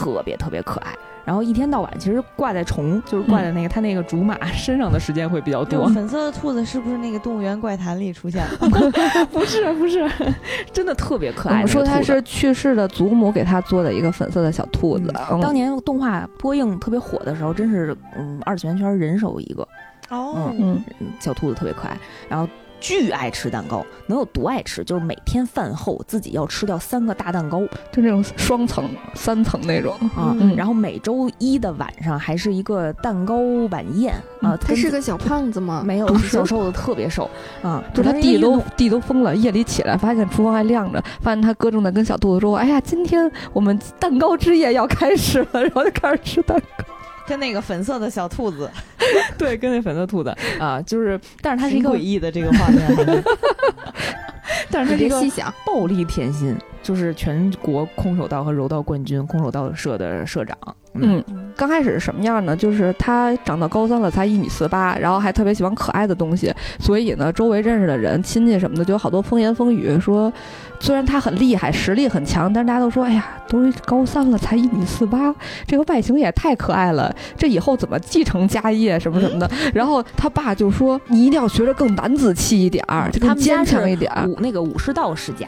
[0.00, 0.94] 特别特别可爱。
[1.22, 5.86] 然后一天到晚，其实挂在虫，就是挂在那个它那个竹马身上的时间会比较多。
[5.90, 9.26] 粉色的兔子是不是那个《动物园怪谈》里出现的？
[9.26, 10.10] 不 是不是，
[10.72, 11.56] 真的特别可爱。
[11.56, 15.12] 我们说它是去世的祖母给它做的一个粉色的小兔子。
[15.42, 19.62] 当年动画播映特别火的时候，真是嗯二次元圈人手一个。
[20.08, 20.82] 哦，嗯，
[21.20, 21.96] 小兔子特别可爱。
[22.28, 22.48] 然后。
[22.80, 24.82] 巨爱吃蛋糕，能有多爱吃？
[24.82, 27.60] 就是每天饭后自己要吃掉三个大蛋糕，
[27.92, 30.34] 就那种双层、三层那种啊。
[30.56, 33.36] 然后每周一的晚上还是一个蛋糕
[33.70, 34.56] 晚宴啊。
[34.56, 35.82] 他是个小胖子吗？
[35.86, 37.28] 没有，小瘦子特别瘦
[37.62, 37.84] 啊。
[37.94, 46.84] 就他弟都弟都疯了，夜里起来发现厨房还亮着，发现他哥正在跟小兔子说：“哎呀，今天我们蛋糕之夜要开始了。”然后就开始吃蛋糕。
[47.30, 48.68] 跟那个粉色的小兔子，
[49.38, 53.22] 对，跟那粉色兔子啊，就是，但是它是一个诡异的这个画面，
[54.68, 60.58] 但是它是一个细想暴力甜心，就是全国空手道和柔道冠军，空手道社的社长。
[60.94, 61.22] 嗯，
[61.56, 62.56] 刚开始是什么样呢？
[62.56, 70.32] 就是他长到高三了，才一米四八，然后还特别喜欢可爱的东西，所以呢，周围认识的人、亲戚什么的，就有好多风言风语，说
[70.80, 75.32] 虽然他很厉害，实力很强，但是大家都说，哎呀，都高三了，才一米四八，
[75.66, 79.48] 这个外形也太可爱了，这以后怎么继承家业什么什么的？
[79.74, 84.26] 然后他爸就说，你一定要学着更男子气一点儿，就更坚强一点儿。
[84.26, 85.46] 武那个武士道世家。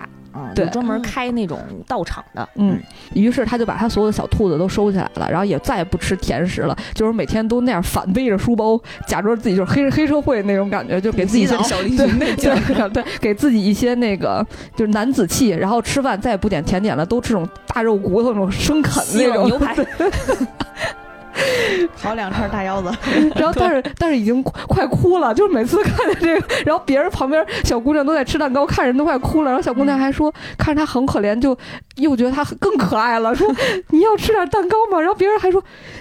[0.55, 2.49] 对，专门开那种道场的。
[2.57, 2.79] 嗯，
[3.15, 19.75] 于是他就把他所有的小兔子都收起来了，然后也再也不吃甜食了，就是每天都那样反背着书包，假装自己就是黑黑社会那种感觉，就给自己小英雄那劲儿，对，给自己一些那个就是男子气，然后吃饭再也不点甜点了，都吃种大肉骨头那种生啃那种牛排。
[21.97, 22.91] 好两串大腰子，
[23.35, 31.57] 然后但是但是已经快哭了，就是每次看见这个， 然后别人旁边小姑娘都在吃蛋糕，看人都快哭了，然后小姑娘还说看着她很可怜，就
[31.97, 33.47] 又觉得她更可爱了，说
[33.89, 35.01] 你要吃点蛋糕吗？
[35.01, 35.61] 然后别人还说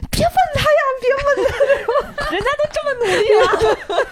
[0.09, 4.05] 别问他呀，别问他，人家都这么努力了。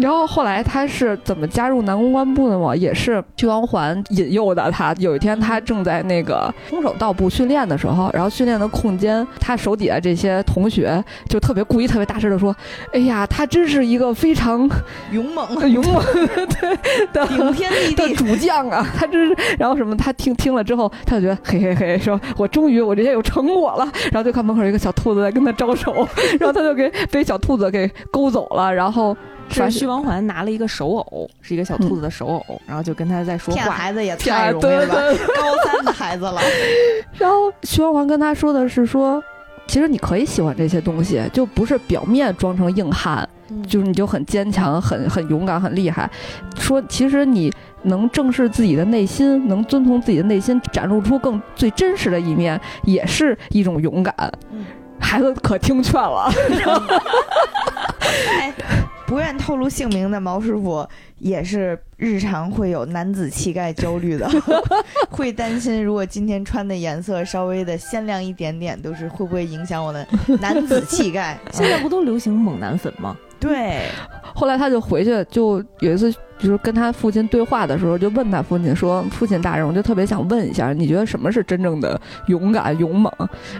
[0.00, 2.74] 然后后来他是怎么加入南公关部的嘛？
[2.74, 4.94] 也是徐光环引诱的他。
[4.98, 12.54] 有一天他正在那个空手道部训练的时候，然后训练的空间，他手底下这些同学就特别故意、特别大声的说
[12.94, 14.68] ：“哎呀，他真是一个非常
[15.10, 16.78] 勇猛、 勇猛对
[17.12, 18.86] 的顶天立地的主将啊！
[18.96, 19.36] 他真是……
[19.58, 19.96] 然后什么？
[19.96, 23.84] 他听听了之后，他就觉得嘿嘿嘿，说我终于我这些有成果了。
[24.10, 25.92] 然后就看门口一个小兔子在跟他招手，
[26.38, 29.16] 然后他就给被小兔子给勾走了，然后。
[29.52, 33.62] 是徐王环拿了一个手偶，是一个小兔子的手偶，然后就跟他在说话。
[33.62, 34.86] 骗孩子也太容易了，
[35.36, 36.40] 高三的孩子了。
[37.14, 39.22] 然后徐王环跟他说的是说，
[39.66, 43.28] 其实你可以喜欢这些东西，就不是表面装成硬汉，
[43.68, 46.10] 就是你就很坚强、很很勇敢、很厉害。
[46.56, 54.14] 说其实你能正视自己的内心，能遵从自己的内心，展露出更最真实的一面，也是一种勇敢。
[54.98, 56.30] 孩子可听劝了。
[59.12, 60.88] 不愿透露姓名的毛师傅
[61.18, 64.26] 也是日常会有男子气概焦虑的，
[65.10, 70.06] 会担心如果今天穿的颜色稍微的鲜亮一点点，都是会不会影响我的
[70.40, 71.38] 男子气概？
[71.52, 73.14] 现在不都流行猛男粉吗？
[73.38, 73.82] 对，
[74.34, 76.10] 后来他就回去，就有一次。
[76.42, 83.12] 就是跟他父亲对话的时候，就问他父亲说：“父亲大人，我就特别想问一下，你觉得什么是真正的勇敢勇猛？”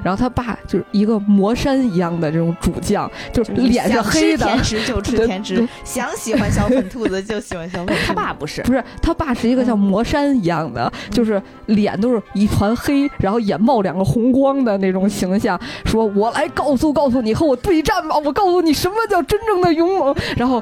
[0.02, 7.94] 然后他爸就是一个魔山一样的这种主将，就是脸是黑的，想吃甜食就吃甜食，想喜欢小粉兔子就喜欢小粉。
[8.04, 15.56] 他爸不是，不是他爸是一个像魔山一样的，就是脸都是一团黑，然后眼冒两个红光的那种形象。
[15.84, 18.16] 说：“我来告诉告诉你，和我对战吧！
[18.24, 20.60] 我告诉你什么叫真正的勇猛。”然后。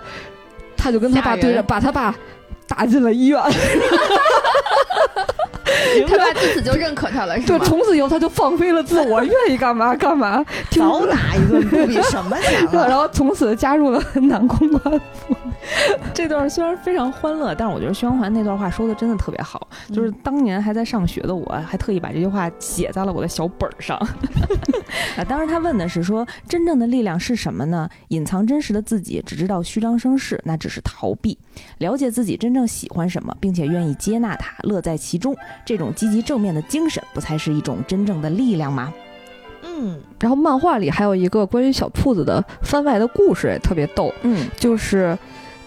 [0.80, 2.14] 他就跟他爸对着，把他爸
[2.66, 3.38] 打进了医院。
[6.08, 12.72] 他爸自此就认可他了，是对，从此以后他就放飞了自我，愿意干嘛 干嘛，早打一顿不比什么强。
[12.88, 15.00] 然后从此加入了南公关。
[16.14, 19.68] 这段虽然非常欢乐，但是我觉得薛光环那段话说的真的特别好。
[19.92, 23.96] 就是当年还在上学的我，还特意把这句话写在了我的小本上。
[25.16, 27.88] 啊，当时他问的是说，真正的力量是什么呢？
[28.08, 31.36] 隐藏真实的自己，只知道虚张声势，那只是逃避。
[31.78, 35.36] 了解自己真正喜欢什么，并且愿意接纳它，乐在其中。
[35.64, 38.92] 这种积极正面的精神，不才是一种真正的力量吗？
[39.62, 44.12] 嗯，然后漫画里还有一个关于小兔子的番外的故事，也特别逗。
[44.22, 45.16] 嗯，就是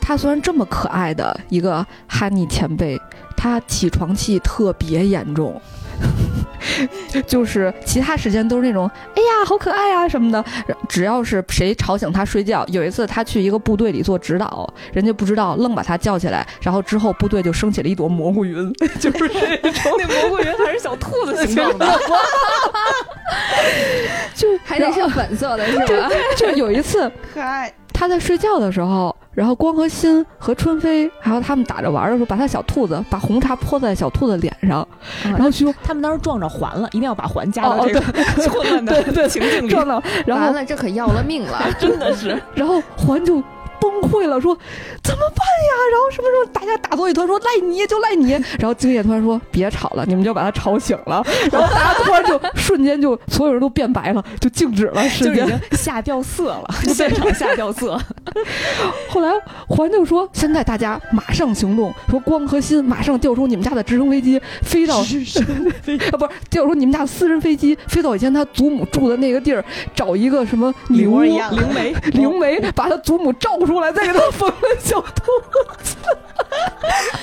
[0.05, 2.99] 他虽然这么可爱的一个哈尼前辈，
[3.37, 5.59] 他起床气特别严重。
[7.27, 10.43] 就是其他时间都是那种哎呀好可爱啊什么的，
[10.89, 21.85] 只要是谁吵醒他睡觉，有一次他去一个部队里做指导，人家不知道愣把他叫起来，然后之后部队就升起了一朵蘑菇云， 就是这种那蘑菇云还是小兔子形状的，
[24.33, 26.09] 就还得是粉色的，是吧？
[26.35, 34.87] 就有一次可爱，他在睡觉的时候，然后光和新和春飞还有他们打着玩的时候，把他小兔子把红茶泼在小兔子脸上，
[35.23, 38.01] 然后就说他们当时撞着环了，一定要把环加哦到这个
[38.49, 41.59] 混乱的对 对情境里，撞到，然后完了，这可要了命了。
[41.79, 43.41] 真的是 然后环就
[43.83, 44.57] 崩溃了，说
[45.03, 45.71] 怎么办呀？
[45.91, 48.31] 然后什么时候大家打作一团，说赖你就赖你。
[48.57, 51.21] 然后敬业突然说别吵了，你们就把他吵醒了。
[51.51, 55.45] 然后大家突然就瞬间就所有人都变白了，就静止了瞬间。
[55.45, 57.99] 就已经下掉色了， 现场吓掉色。
[59.09, 59.29] 后来
[59.67, 65.03] 环就说现在大家马上行动，说光和心马上调出你们家的直升飞机飞到啊
[66.17, 69.63] 不是调出你们家的私人飞机飞到以前他祖母住的那个地儿，
[69.93, 75.31] 找一个什么灵屋一模一样灵媒，灵媒把他祖母召出来，再给他缝了小兔。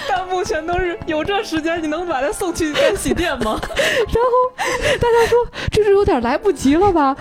[0.09, 3.61] 弹幕全都是有这时间，你能把他送去干洗店吗？
[3.63, 4.31] 然后
[5.01, 7.17] 大家说这是有点来不及了吧？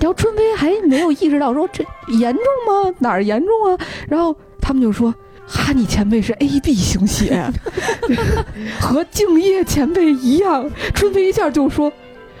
[0.00, 2.94] 然后春飞还没有意识到说这严重吗？
[2.98, 3.78] 哪儿严重啊？
[4.08, 5.14] 然后他们就说
[5.46, 7.50] 哈尼前辈是 A B 型血，
[8.80, 10.68] 和敬业前辈一样。
[10.94, 11.92] 春飞一下就说。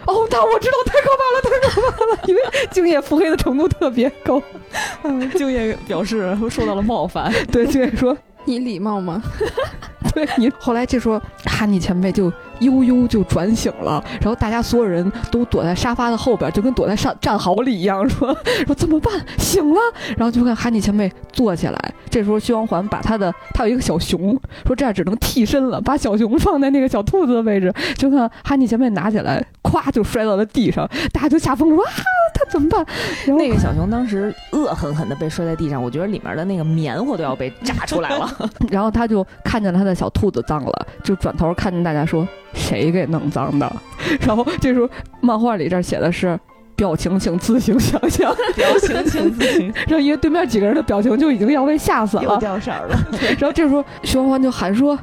[0.06, 2.18] 哦，那我知道，太可怕了，太可怕了！
[2.26, 4.42] 因为敬业腹黑的程度特别高。
[5.04, 7.32] 嗯，敬业表示受到了冒犯。
[7.52, 9.22] 对，敬业说你礼貌吗？
[10.14, 10.50] 对你。
[10.58, 12.30] 后来这时候哈尼前辈就
[12.60, 18.36] 悠悠就转醒了，然后大家所有人都躲在沙发的后边，就跟躲在战战壕里一样，说
[18.66, 19.12] 说怎么办？
[19.38, 19.80] 醒了，
[20.16, 21.94] 然后就看哈尼前辈坐起来。
[22.10, 31.92] 这时候薛王环把他的他有一个小熊，说这样只能替身了，把小熊放在那个小兔子的位置，就看哈尼前辈拿起来，咵就摔到了地上，大家就吓疯了，说啊
[32.34, 32.84] 他怎么办？
[33.24, 38.31] 然后那个小熊当时恶狠狠地被摔在地上，我觉得里面的那个棉花都要被炸出来了。
[38.70, 43.70] 然后他就看见他的小兔子脏了，就转头看见大家说谁给弄脏的？
[44.26, 44.88] 然后这时候
[45.20, 46.38] 漫画里这写的是
[46.76, 48.34] 表情，请自行想象。
[48.54, 52.96] 表情请自行， 然后因为对面几个人的表情就已经要被吓死又了，掉色儿了。
[53.38, 54.98] 然后这时候徐欢欢就喊说：“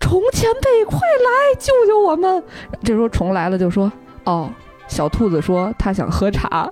[0.00, 2.42] 虫前辈，快来救救我们！”
[2.82, 3.90] 这时候虫来了就说
[4.24, 4.50] ：“哦。”
[4.88, 6.70] 小兔子说他想喝茶，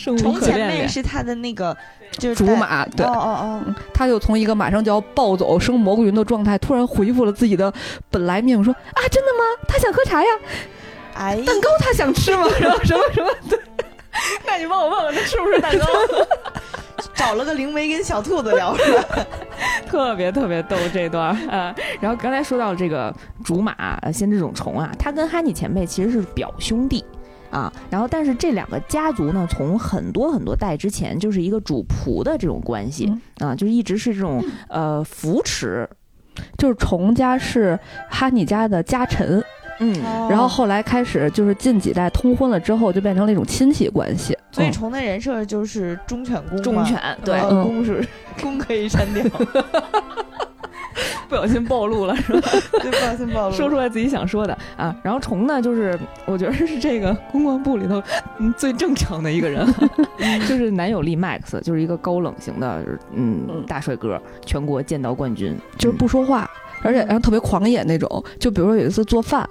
[0.00, 0.82] 生无虫前可恋恋。
[0.82, 1.76] 辈是他的那个，
[2.12, 2.34] 就是。
[2.34, 7.72] 竹马对哦，哦哦，他就从一个马上就要暴走生蘑菇云的状态，突然恢复了自己的
[8.10, 9.44] 本来面目，说：“啊，真的吗？
[9.68, 10.30] 他想喝茶呀，
[11.14, 12.46] 哎，蛋糕他想吃吗？
[12.60, 13.30] 然后什么什么？
[13.48, 13.58] 对
[14.46, 15.86] 那你帮我问问他是不是蛋糕？
[17.14, 19.26] 找了个灵媒跟小兔子聊是吧？
[19.88, 23.72] 特别特别逗这段儿啊、然后刚才说到这个竹马
[24.02, 27.04] 呃先知种虫啊，他跟哈尼前辈其实是表兄弟。
[27.50, 35.88] 啊，然后但是这两个家族呢，从很多很多代之前就是一个主仆的这种关系、啊，就是一直是这种呃扶持，
[36.56, 37.78] 就是虫家是
[38.08, 39.42] 哈尼家的家臣，
[39.80, 39.92] 嗯，
[40.28, 44.32] 然后后来开始就是近几代通婚了之后，就变成了一种亲戚关系。
[44.34, 48.04] 嗯所以虫的人设就是忠犬公，忠犬对公是
[48.42, 49.24] 公可以删掉
[51.28, 52.50] 不小心暴露了是吧？
[52.82, 53.52] 对，不小心暴露了。
[53.52, 54.94] 说出来自己想说的啊。
[55.02, 58.02] 然后虫呢，就是我觉得是这个公关部里头
[58.38, 59.66] 嗯最正常的一个人，
[60.48, 62.82] 就是男友力 Max，就是一个高冷型的
[63.14, 66.50] 嗯嗯大帅哥，全国剑道冠军，就是不说话，
[66.82, 68.22] 而且然后特别狂野那种。
[68.38, 69.48] 就比如说有一次做饭，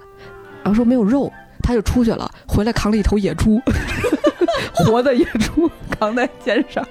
[0.62, 1.32] 然后说没有肉，
[1.62, 3.60] 他就出去了，回来扛了一头野猪，
[4.74, 6.84] 活的野猪扛在肩上。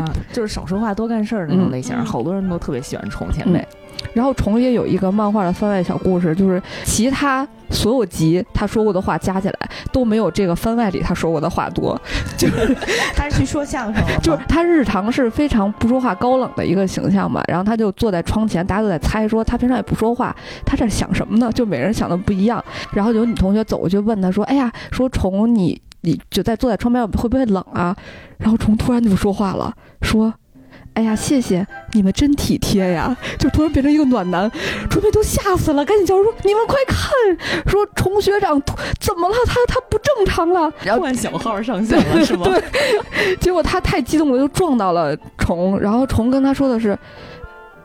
[0.00, 3.66] 啊，就是少说话多干事儿那种类型，嗯好多人都特别喜欢虫前辈。
[4.12, 12.00] 然后虫也有一个漫画的番外小故事，就是其他所有集他说过的话加起来都没有这个番外里他说过的话多，
[12.36, 12.74] 就是
[13.14, 14.18] 他是去说相声了？
[14.20, 17.42] 就是他日常是非常不说话、高冷的一个形象嘛。
[17.46, 20.34] 然后他就坐在窗前，大家都在猜说他平常也不说话，
[20.64, 21.50] 他这想什么呢？
[21.52, 22.64] 就每人想的不一样。
[22.92, 27.94] 然后有女同学走过去问他说：“哎呀，说虫你你就在坐在窗边会不会冷啊？”
[28.38, 30.32] 然后虫突然就说话了，说。
[30.98, 33.16] 哎呀，谢谢你们真体贴呀！
[33.38, 34.50] 就突然变成一个暖男，
[34.90, 37.08] 春飞都吓死了，赶紧叫说：“你们快看，
[37.70, 38.60] 说虫学长
[38.98, 39.36] 怎么了？
[39.46, 42.46] 他他不正常了。”然后换小号 上线了是吗？
[42.46, 46.98] 对，结果他太激动了，就撞到了虫，然后虫跟他说的是：“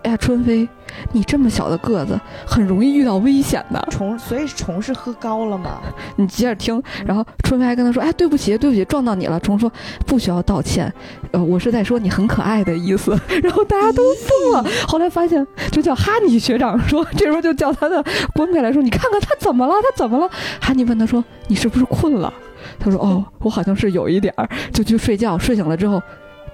[0.02, 0.68] 哎呀，春飞，
[1.12, 3.88] 你这么小的个子，很容易遇到危险的。
[3.90, 5.82] 虫，所以虫是喝高了吗？
[6.16, 6.82] 你接着听。
[7.06, 9.72] 然后春飞还跟他说：“哎，对不起，对不起，撞到你了。”虫说
[10.06, 10.92] ：“不需要道歉，
[11.32, 13.20] 呃，我是在说你很可爱的意思。
[13.44, 14.66] ”然后大家都疯了。
[14.88, 19.74] 后来发现，就叫哈尼学长说，这时候就叫他的官配来说：“你看看他怎么了？
[19.82, 20.30] 他怎么了？”
[20.62, 22.34] 哈尼问他说：“你是不是困了？”
[22.80, 25.38] 他说：“哦，我好像是有一点儿，就去睡觉。
[25.38, 26.02] 睡醒了之后，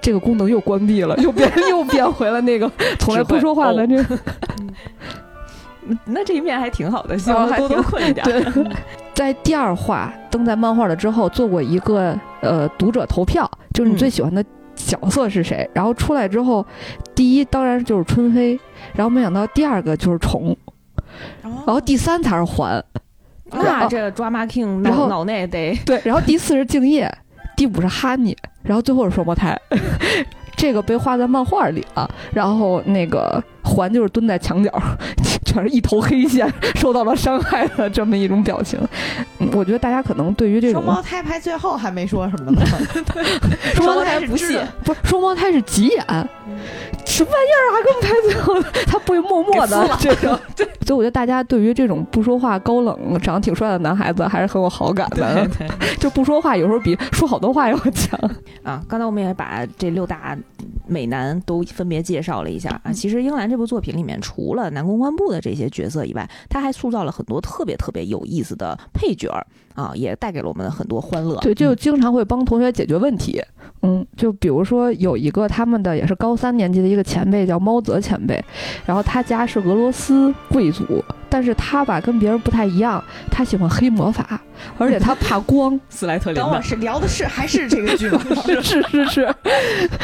[0.00, 4.18] 这个功能又关闭了， 又变 又变回了那个从来不说话的这个。
[6.04, 8.24] 那这一面还挺好的，希望他多多困一点。
[8.24, 8.64] 对，
[9.14, 14.44] 在第二话登在漫画了之后，做过一个呃读者投票，就是你最喜欢的
[14.76, 15.68] 角色是谁？
[15.74, 16.64] 然后出来之后，
[17.14, 18.60] 第一当然就是春飞，
[18.94, 20.56] 然后没想到第二个就是虫，
[21.42, 22.82] 然后第三才是环。
[23.50, 27.12] 那这抓马 king 脑脑内得对，然后第四是敬业，
[27.56, 29.58] 第五是哈尼，然后最后是双胞胎，
[30.56, 32.08] 这个被画在漫画里了。
[32.32, 34.70] 然后那个环就是蹲在墙角，
[35.44, 38.78] 全是一头黑线，受到了伤害的这么一种表情。
[39.52, 42.62] 我觉得大家可能对于这种双胞胎拍最后还没说什么呢，
[43.74, 46.04] 双胞胎不屑，不是双胞胎是急眼。
[47.06, 47.76] 什么玩意儿啊？
[47.84, 50.38] 跟拍最后，他不会默默的这种。
[50.56, 55.46] 对，所以我觉得大家对于这种不说话、高冷、长得挺帅的男孩子还是很有好感的。
[55.58, 58.18] 对，就不说话有时候比说好多话要强
[58.62, 58.82] 啊。
[58.88, 60.36] 刚才我们也把这六大
[60.86, 62.92] 美男都分别介绍了一下啊。
[62.92, 71.36] 其实英兰这部作品里面，除了男公关部的这些角色以外，他还塑造了很多特别特别有意思的配角儿啊，也带给了我们很多欢乐。
[71.40, 73.42] 对，就经常会帮同学解决问题。
[73.82, 78.42] 嗯，就比如说有一个他们的也是高三年级的一个前辈叫猫泽前辈，
[78.86, 84.40] 然后他家是俄罗斯贵族，但是他吧跟别人不太一样，他喜欢黑魔法，
[84.76, 85.78] 而且他怕光。
[85.88, 86.40] 斯莱特林。
[86.40, 88.20] 等会儿是聊的是还是这个剧吗？
[88.44, 89.34] 是是是是。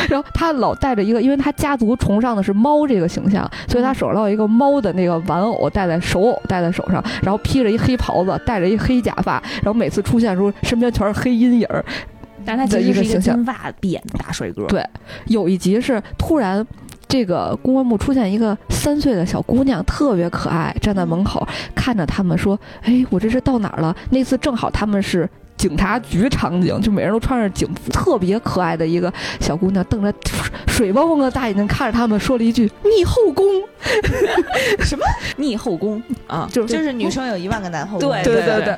[0.09, 11.85] 然后他老带着一个，因为他家族崇尚的是猫这个形象，所以他手上有一个猫的那个玩偶戴在手偶戴在手上，然后披着一黑袍子，戴着一黑假发，然后每次出现的时候身边全是黑阴影儿。
[12.45, 14.64] 但他其实是一个金发碧眼的大帅哥。
[14.70, 14.81] 对，
[15.27, 16.64] 有一集是突然，
[17.09, 30.13] 这个公关部出现一个三岁的小姑娘，特别可爱，站在门口看着他们说：“哎，我这是到哪儿了？”那次正好他们是警察局场景，就每人都穿着警服，特别可爱的一个小姑娘，瞪着
[30.67, 33.47] 水汪汪的大眼睛看着他们，说了一句：“逆后宫。”
[34.81, 35.05] 什么
[35.37, 36.49] 逆后宫啊？
[36.51, 38.09] 就就是女生有一万个男后宫。
[38.09, 38.77] 对对对对。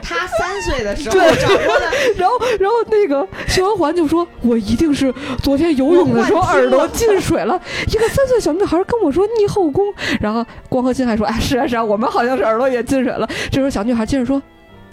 [0.00, 5.12] 他三岁的时候掌握的， 然后然后那个徐文环就说：“我一定是
[5.42, 14.42] 昨天游泳的时候耳朵进水了。”一个三岁小女孩跟我说逆后宫，然后光和金还说：“哎，是啊是啊，我们好像是耳朵也进水了。”这时候小女孩接着说：“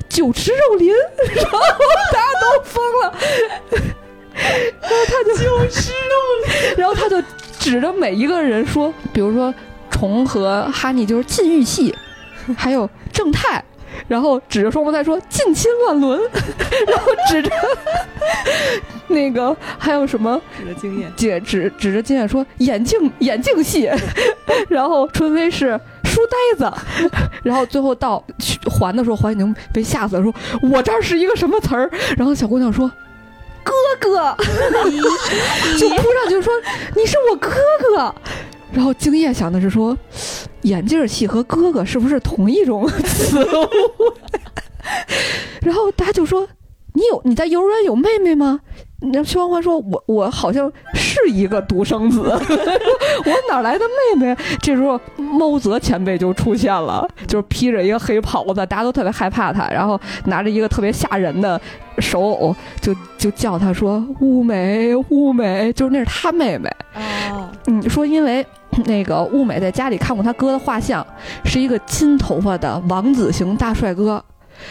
[0.07, 0.93] 酒池肉林。
[1.35, 1.59] ”然后
[2.13, 3.13] 大家都疯了，
[3.61, 7.21] 然后他就酒池肉林， 然后他就
[7.59, 9.53] 指着每一个人说：“比如说
[9.89, 11.95] 虫和哈尼就是禁欲系，
[12.55, 13.63] 还有正太。”
[14.07, 16.19] 然后指着双胞胎说“近亲乱伦”，
[16.87, 17.49] 然后指着
[19.07, 20.39] 那个还有什么？
[20.57, 23.89] 指着经验，姐指指着经验说眼镜眼镜戏，
[24.69, 26.73] 然后春飞是书呆子，
[27.43, 28.23] 然后最后到
[28.69, 31.89] 还的时候，还已经被吓死了，说我这儿是一个什么词儿？
[32.17, 32.89] 然后小姑娘说
[33.63, 34.35] 哥哥，
[35.77, 36.53] 就扑上去说
[36.95, 37.51] 你是我哥
[37.93, 38.15] 哥。
[38.71, 39.97] 然后敬业想的是说，
[40.61, 43.45] 眼镜戏和哥哥是不是同一种词？
[45.61, 46.47] 然后大家就说
[46.93, 48.59] ：“你有你在幼儿园有妹妹吗？”
[49.01, 61.59] 那徐欢欢说：“我我好像是一个独生子， 我哪来的妹妹？”这时候猫泽前辈就出现了，就是披着一个黑袍子，大家都特别害怕他，然后拿着一个特别吓人的
[61.99, 66.69] 手偶，就就叫他说：“乌梅，乌梅。”就是那是他妹妹。
[66.95, 68.45] 哦，嗯，说因为。
[68.85, 71.05] 那个物美在家里看过他哥的画像，
[71.43, 74.23] 是一个金头发的王子型大帅哥，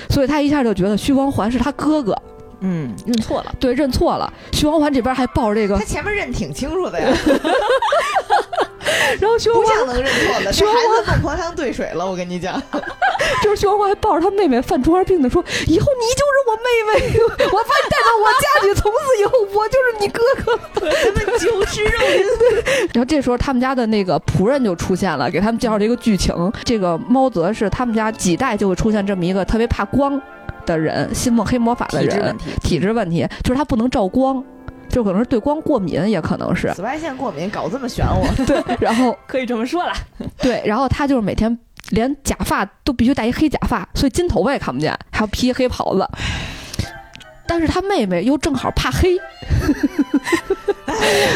[0.08, 2.16] 所以他一下就觉得徐光环是他哥哥。
[2.60, 4.32] 嗯，认错了，对，认错了。
[4.52, 7.06] 徐光环这边还抱着这个，他前面认挺清楚的呀。
[9.20, 12.60] 然后徐光环能认错的，这孩子孟婆汤兑水了，我跟你讲。
[13.42, 20.58] 就是徐光环还抱着他妹妹犯猪儿病的说：“以后你就是我妹妹，我把你带到我家去，从此以后我就是你哥哥。”
[21.04, 22.26] 咱们酒池肉林。
[22.92, 26.34] 然后这时候他们家的那个仆人就出现了，给他们介绍这个剧情。
[26.64, 30.20] 这个猫泽是他们家几代就会出现这么一个特别怕光。
[30.68, 34.42] 的人信奉黑魔法的人，体质问题就是他不能照光，
[34.88, 38.22] 就可能是对光过敏，也可能是紫外线过敏，搞这么玄乎。
[38.44, 39.92] 对，然后 可以这么说了。
[40.38, 41.58] 对，然后他就是每天
[41.90, 46.06] 连假发都必须戴一黑假发，所以金头发也看不见，还要披黑袍子。
[47.46, 49.16] 但是他妹妹又正好怕黑。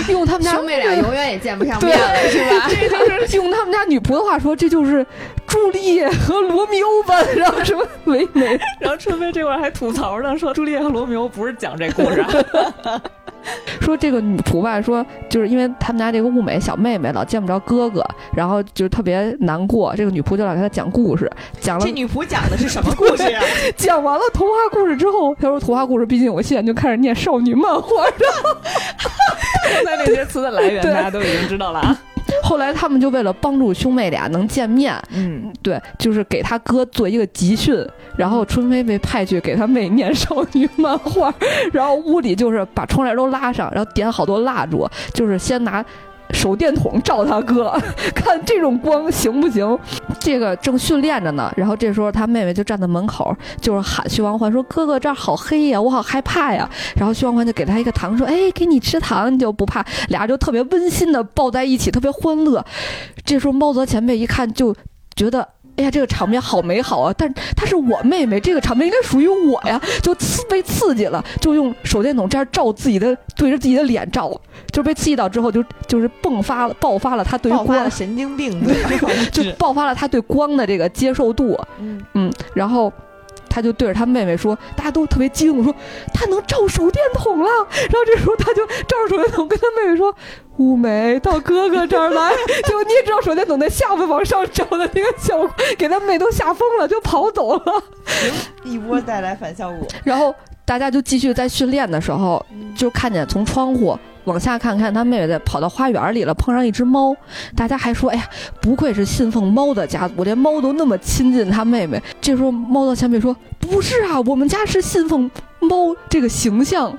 [0.09, 2.67] 用他们家兄妹俩永远也见不上面了，是吧？
[2.69, 5.07] 这就是用他们家女仆的话说，这就是
[5.53, 8.59] 朱丽叶和罗密欧般，然后什么唯美。
[8.81, 13.03] 然后春飞这块儿还吐槽呢，说朱丽叶和罗密欧不是讲这故事啊，
[13.83, 18.03] 说这个女仆吧，说就是因为他们家这个物美小妹妹老见不着哥哥，
[18.35, 19.95] 然后就特别难过。
[19.95, 21.31] 这个女仆就老给她讲故事，
[21.61, 23.45] 讲了这女仆讲的是什么故事啊？
[23.77, 28.07] 讲完了童话故事之后，她说童话故事毕竟有限，就开始念少女漫画。
[29.75, 31.99] 刚才那些词的来源大家都已经知道了啊。
[32.43, 37.75] 后来他们就为了帮助兄妹俩能见面，嗯，对，就是给他哥做一个集训，
[38.17, 41.33] 然后春飞被派去给他妹念少女漫画，
[41.73, 45.85] 然后屋里就是把窗帘都拉上，然后点好多蜡烛，就是先拿。
[46.33, 47.73] 手电筒照他哥，
[48.15, 49.79] 看这种光行不行？
[50.19, 62.65] 这个正训练着呢，然后这时候他妹妹就站在门口，就是喊徐王欢说：“哥哥，这儿好黑呀，我好害怕呀。”然后徐王欢就给他一个糖，说：“哎，给你吃糖，你就不怕。”俩人就特别温馨的抱在一起，特别欢乐。
[63.25, 64.75] 这时候猫泽前辈一看就
[65.15, 65.47] 觉得。
[65.77, 67.15] 哎呀，这个场面好美好啊！
[67.17, 74.31] 但是她是我妹妹，这个场面应该属于我呀，就刺被刺激了，就用手电筒这样照自己的，对着自己的脸照，
[74.71, 79.09] 就被刺激到之后，就就是迸发了，爆发了他对于光爆发了神经病，对吧？
[79.33, 82.93] 就爆发了他对光的这个接受度，嗯嗯，然后
[83.49, 85.75] 他就对着他妹妹说，大家都特别激动，说
[86.13, 87.49] 他能照手电筒了。
[87.71, 90.15] 然后这时候他就照着手电筒跟他妹妹说
[90.59, 92.33] ：“乌梅到哥哥这儿来。”
[92.67, 97.63] 结果你也知道手电筒在下巴往上照的那个效果，给他妹都吓疯了，就跑走了。
[98.65, 99.87] 一波带来反效果。
[100.05, 100.35] 然后
[100.65, 102.45] 大家就继续在训练的时候，
[102.77, 107.17] 就看见从窗户往下看看他妹妹在跑到花园里了，碰上一只猫，
[107.57, 108.25] 大家还说：“哎呀，
[108.61, 116.97] 不愧是信奉猫的家族，连猫都那么亲近他妹妹。”这时候猫的前辈说：“不是啊，我们家是信奉猫这个形象。”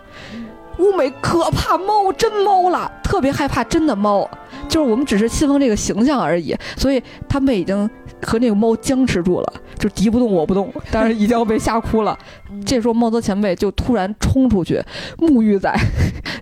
[0.77, 4.29] 乌美可怕猫，真猫了，特别害怕真的猫，
[4.67, 7.89] 就是我们只是信奉这个形象而已，所以他们已经
[8.21, 12.17] 和那个猫僵持住了，就敌不动我不动，但是已经要被吓哭了。
[12.65, 14.81] 这时候猫泽前辈就突然冲出去，
[15.17, 15.75] 沐浴在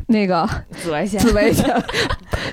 [0.07, 1.73] 那个紫外线，紫外线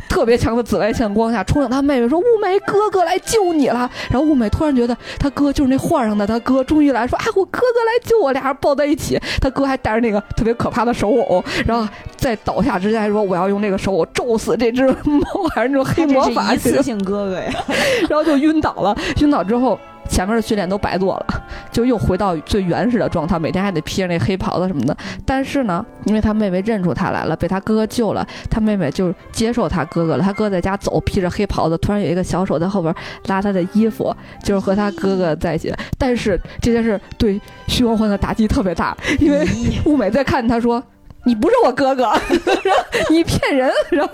[0.08, 3.90] 特别强的紫外线光下，冲向他妹妹说：“雾美哥哥来救你了。
[4.10, 15.26] ”然后雾美突然觉得他哥就是那画上的他哥，终于来说：“啊，我哥哥来救我！”俩人抱在一起，他哥还带着那个特别可怕的手偶，然后在倒下之前还说：“我要用那个手偶咒死这只猫，
[15.58, 17.52] 还是那种黑魔法。”一次性哥哥呀，
[18.08, 18.96] 然后就晕倒了。
[19.20, 19.78] 晕倒之后。
[20.10, 21.26] 前面的训练都白做了，
[21.70, 24.96] 就又回到最原始的状态，每天还得披着那黑袍子什么的。
[25.26, 30.24] 但是呢，因为他妹妹认出他来了，被他哥哥救了，他妹妹就接受他哥哥了。
[30.24, 32.92] 他哥在家走，披着黑袍子，突然有一个小手在后边
[33.26, 34.10] 拉他的衣服，
[34.42, 35.70] 就是和他哥哥在一起。
[35.98, 39.46] 但是这件事对徐光焕的打击特别大，因为
[39.84, 40.82] 物美在看他说
[41.24, 42.12] ：“你不是我哥哥，
[43.10, 44.12] 你骗人。”然后。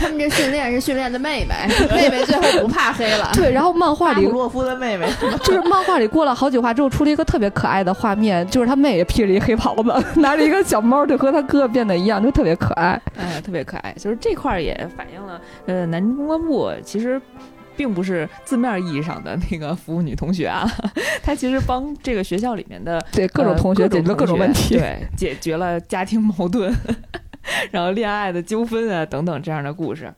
[0.00, 1.56] 他们这训练是训练的妹妹，
[1.92, 3.30] 妹妹最后不怕黑了。
[3.34, 5.08] 对，然后漫画里洛夫的妹妹，
[5.42, 12.90] 就是漫画里过了好几话之后，出了一个特别可爱的画面，就是他妹也披着一黑袍子，拿着一个小猫，就和他哥哥变得一样，就特别可爱。
[13.16, 13.92] 哎，特别可爱。
[13.98, 17.20] 就是这块儿也反映了，呃，南京公关部其实。
[17.78, 20.68] 并不是字面意义上的那个服务女同学啊，
[21.22, 26.74] 她其实帮这个学校里面的 对各种同学解决了各种问题，对，解决了家庭矛盾。
[27.70, 30.12] 然后恋爱的纠纷啊等等这样的故事，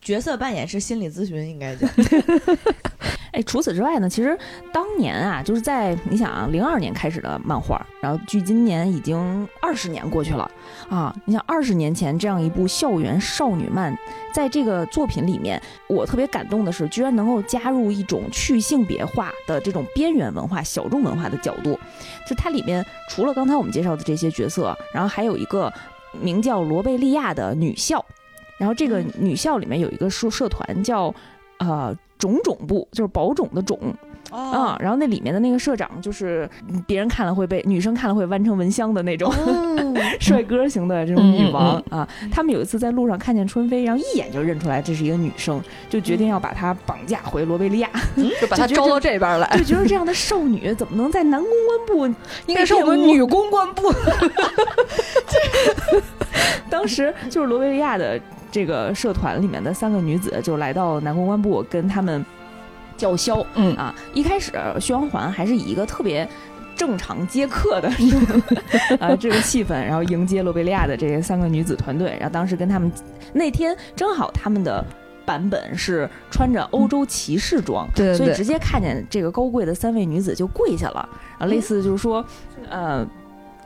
[0.00, 1.86] 角色扮演是心理咨询应该叫。
[3.36, 4.36] 哎，除此之外呢，其实
[4.72, 10.50] 当年啊，就是在你想啊，零二年开始的漫画，然后距今年已经二十年过去了
[10.88, 11.14] 啊。
[11.26, 13.94] 你想二十年前这样一部校园少女漫，
[14.32, 21.78] 在这个作品里面，我特别感动的是，居然能够加入一种去性别化的这种边缘文化、小众文化的角度。
[22.26, 25.72] 就它里面除了刚才我们介绍的这些角色，然后还有一个。
[26.18, 28.02] 名叫罗贝利亚的女校，
[28.56, 31.14] 然后这个女校里面有一个社社团叫
[31.58, 31.94] 呃
[32.26, 33.78] 种种部，就是保种的种
[34.30, 34.76] 啊。
[34.80, 36.48] 然后那里面的那个社长就是
[36.86, 39.32] 别人看了会被女生看了会弯成蚊香的那种
[40.18, 42.06] 帅哥型的这种女王啊。
[42.32, 47.88] 他们有一次在路上看见春飞，然后一眼就认出来这是一个女生，就决定要把她绑架回罗贝利亚，
[48.40, 49.48] 就把她招到这边来。
[49.56, 52.06] 就觉得这样的少女怎么能在男公关部？
[52.46, 53.92] 应该是我们女公关部。
[56.68, 58.20] 当时就是罗贝利亚的
[58.56, 62.24] 这个社团里面的三个女子，就来到南公关部跟他们
[62.96, 63.44] 叫嚣。
[63.54, 64.50] 嗯啊，一开始
[64.80, 66.26] 薛王环还是以一个特别
[66.74, 67.90] 正常接客的
[68.98, 72.16] 啊这个气氛，然后迎接罗贝利亚的这三个女子团队。
[72.18, 72.90] 然后当时跟他们
[73.34, 74.82] 那天正好他们的
[75.26, 81.06] 版本是穿着欧洲骑士装，对，所以直接看见这个高贵的三位女子就跪下了
[81.36, 82.24] 啊，类似就是说，
[82.70, 83.06] 呃。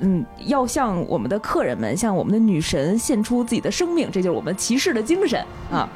[0.01, 5.89] 嗯，要向我们的客人们，向我们的女神献出自己的生命，这就是我们骑士的精神啊。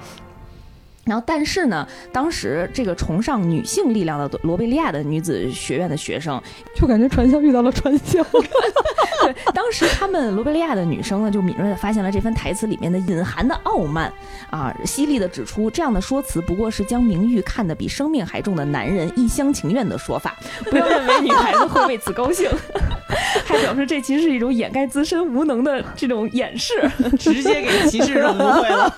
[1.05, 6.40] 然后，但是呢，当时这个崇尚女性力量的罗贝利亚的女子学院的学生，
[6.74, 8.22] 就感觉传销遇到了传销。
[9.22, 14.12] 对， 当时他们罗贝利亚的女生呢，就敏锐的发现了这番台词里面的隐含的傲慢，
[14.51, 20.35] 啊，犀利的指出这样的说辞不过是将名誉看得比生命还重的男人一厢情愿的说法，
[20.70, 22.51] 不要认为女孩子会为此高兴，
[23.44, 26.74] 还表示这其实是一种掩盖自身无能的这种掩饰，
[27.18, 28.93] 直接给歧视人误会了。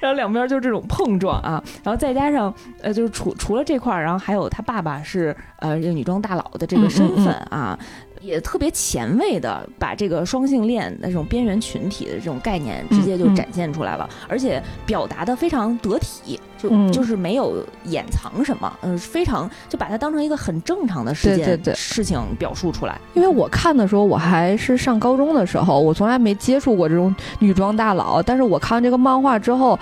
[0.00, 2.52] 然后两边就这种碰撞啊，然后再加上
[2.82, 7.78] 呃，就是除除了这块儿，然后还有他爸爸是呃这个女装大佬的这个身份啊。
[8.20, 23.00] 也特别前卫的把这个双性恋的这种边缘群体的这种概念直接就展现出来了，而且表达的非常得体，就就是没有掩藏什么，嗯，非常就把它当成一个很正常的事件事情表述出来。
[23.14, 29.78] 因为我看的时候，我还是上高中的时候，我从来没接触过这种女装大佬，但是我看完这个漫画之后。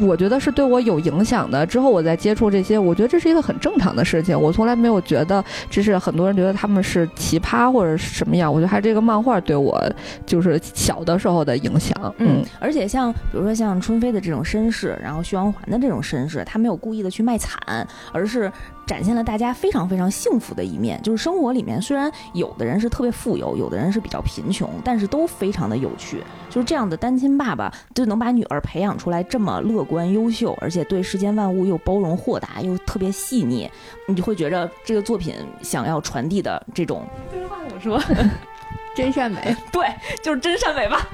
[0.00, 1.66] 我觉得是对我有影响的。
[1.66, 4.38] 之后我再接触这些，我觉得这是一个很正常的事情。
[4.38, 8.52] 我从来没有觉得这是很多人觉得他们是奇葩或者什么样。
[8.52, 9.80] 我觉得还是这个漫画对我
[10.24, 12.14] 就是小的时候的影响。
[12.18, 18.50] 嗯，而且像比如说像春飞的这种身世，然后徐王环的这种身世，他没有故意的去卖惨，而是。
[18.86, 26.22] 展现了大家非常非常幸福的一面，就是生活里面虽然有的人是特别富有，有的人是比较贫穷，但是都非常的有趣。
[26.50, 33.70] 就是这样的单亲爸爸就能把女儿培养出来这么乐观优秀，而且对世间万物又包容豁达，又特别细腻，
[34.06, 38.02] 你就会觉着这个作品想要传递的这种这句话怎么说？
[38.94, 39.86] 真善美， 对，
[40.22, 41.08] 就是真善美吧，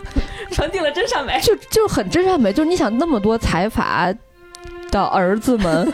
[0.50, 2.52] 传递了真善美， 就就很真善美。
[2.52, 4.12] 就是你想那么多财阀
[4.90, 5.92] 的儿子们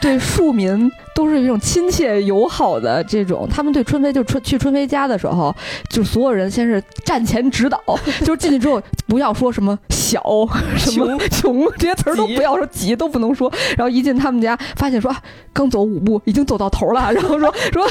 [0.00, 0.90] 对庶民。
[1.16, 5.54] 都是一种亲切友好的这种，他们对春飞就春去春飞家的时候，
[5.88, 7.80] 就所有人先是站前指导，
[8.20, 10.22] 就是进去之后不要说什么小
[10.76, 13.50] 什么穷 这些词儿都不要说，挤都不能说。
[13.78, 15.16] 然后一进他们家，发现说啊，
[15.54, 17.10] 刚走五步已经走到头了。
[17.10, 17.88] 然后说说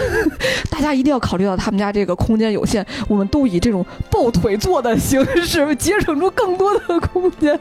[0.69, 7.59] 大家一定要考虑到他们家这个空间有限，我们都以这种抱腿坐的形式节省出更多的空间。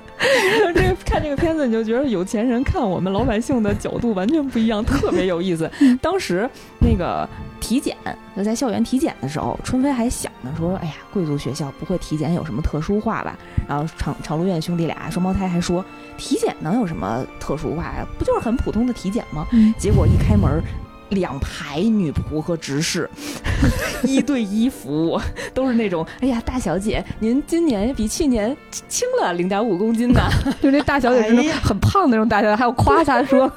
[0.74, 5.53] 这个看这个片子你就觉得有钱人看我们老百姓的角度完全不一样，特别有意思。
[6.01, 6.48] 当时
[6.81, 7.28] 那个
[7.60, 7.97] 体检，
[8.36, 13.36] 就在校园体检的时候，春飞还想呢，说：“哎呀，贵族学校不会体检有什么特殊化吧？”
[13.68, 15.85] 然后长长鹿院兄弟俩双胞胎还说
[16.18, 18.06] ：“体检能有什么特殊化呀？
[18.18, 19.47] 不就是很普通的体检吗？”
[19.78, 20.62] 结果一开门。
[21.10, 23.09] 两排女仆和执事，
[24.05, 25.20] 一对一服务，
[25.52, 28.56] 都是那种哎呀，大小姐，您今年比去年
[28.89, 30.20] 轻了零点五公斤呢。
[30.62, 33.51] 就那大小姐是很胖的那种大小姐，还要夸她说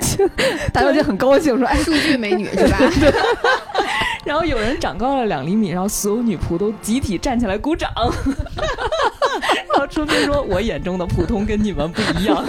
[0.00, 0.28] 轻，
[0.72, 2.78] 大小姐很高兴说：“哎，数据美女是吧？”
[4.24, 7.90] 然后有人长高了两厘米，然后所有女仆都集体站起来鼓掌。
[7.96, 12.44] 然后春飞说：“我眼中的普通跟你们不一样。”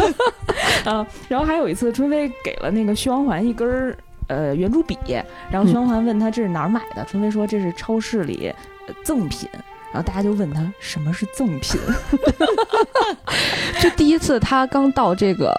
[0.83, 3.95] 啊，然后还有一次，春飞给了那个徐王环一根儿。
[4.29, 4.95] 呃，圆珠笔，
[5.51, 8.53] 然后徐光环问他这是哪儿买的，春飞说这是超市里
[9.03, 9.49] 赠品，
[9.91, 11.81] 然后大家就问他什么是赠品，
[13.81, 15.51] 就第一次他刚到这个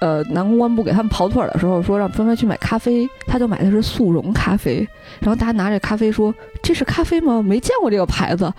[0.00, 4.88] 呃南公关部给他们跑腿的时候，说让春飞去买咖啡，他就买的是速溶咖啡，
[5.18, 6.32] 然后大家拿着咖啡说
[6.62, 7.42] 这是咖啡吗？
[7.42, 8.52] 没见过这个牌子，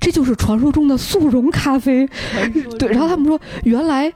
[0.00, 2.08] 这就是传说中的速溶咖啡，
[2.78, 4.12] 对，然后他们说原来。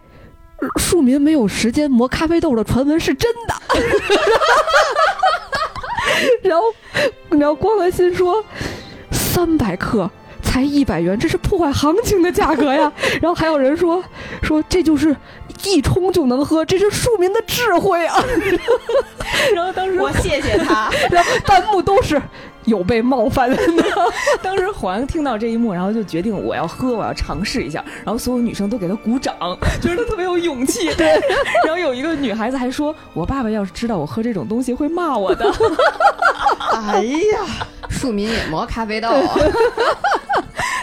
[0.79, 3.55] 庶民没有时间磨咖啡豆的传闻是真的，
[6.43, 6.65] 然后，
[7.31, 8.45] 然后光文新说
[9.11, 10.09] 三百克
[10.43, 12.93] 才一百元，这是破坏行情的价格呀。
[13.21, 14.03] 然后还有人说
[14.43, 15.17] 说这就是
[15.65, 18.23] 一冲就能喝，这是庶民的智慧啊。
[19.55, 22.21] 然后当时我谢谢他， 然后弹幕都是。
[22.65, 23.57] 有被冒犯的，
[24.43, 27.85] 当时黄听到这一幕，然后就决定我要喝，我要尝试一下。
[28.05, 29.35] 然后所有女生都给他鼓掌，
[29.81, 30.93] 觉得他特别有勇气。
[30.95, 31.21] 对，
[31.67, 35.51] 然后有一个女孩子还说：“我爸爸要是知道我喝这种东西，会骂我的。
[36.75, 39.09] ”哎呀，庶民也磨咖啡豆，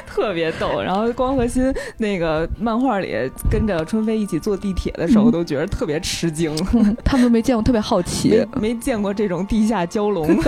[0.10, 0.82] 特别逗。
[0.82, 3.16] 然后光和新那个漫画里
[3.50, 6.56] 跟着春飞一起坐地铁的时候，都觉得特别吃惊，
[7.06, 10.28] 他们没见过，特别好奇，没见过这种地下蛟龙。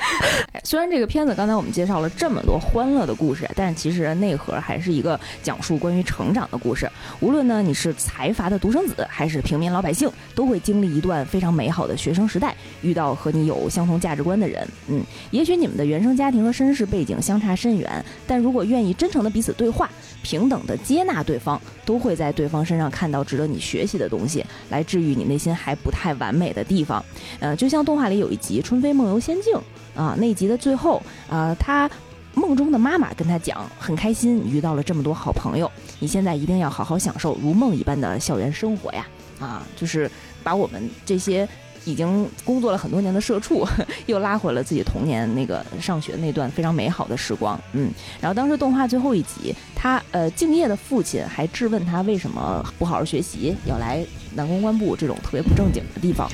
[0.64, 6.90] 虽然这个片子刚才我们介绍了这么多欢乐的故事，但其实内核还是一个讲述关于成长的故事。
[7.20, 12.54] 无论呢你是财阀的独生子，还是平民老百姓，都会经历一段非常美好的学生时代。
[12.82, 14.66] 遇到和你有相同价值观的人。
[14.88, 19.90] 嗯，也许你们的原生家庭和身世背景相差甚远，但如果愿意真诚的彼此对话，
[20.22, 27.04] 平等的接纳对方，都会在对方身上看到值得你学习的东西，来治愈你内心还不太完美的地方。
[27.40, 29.54] 呃，就像动画里有一集《春飞梦游仙境》
[30.00, 31.90] 啊，那集的最后啊，他。
[32.34, 35.68] 梦中的妈妈跟他讲，很开心遇到了这么多好朋友，
[35.98, 39.04] 你现在一定要好好享受如梦一般的校园生活呀！
[39.40, 40.08] 啊，就是
[40.44, 41.48] 把我们这些
[41.84, 43.66] 已经工作了很多年的社畜，
[44.06, 47.58] 又拉回了自己童年那个上学那段非常美好的时光。
[47.72, 47.90] 嗯，
[48.20, 56.30] 然后当时动画最后一集，他呃敬业的父亲还质问他为什么不好好学习，要来南公关部这种特别不正经的地方。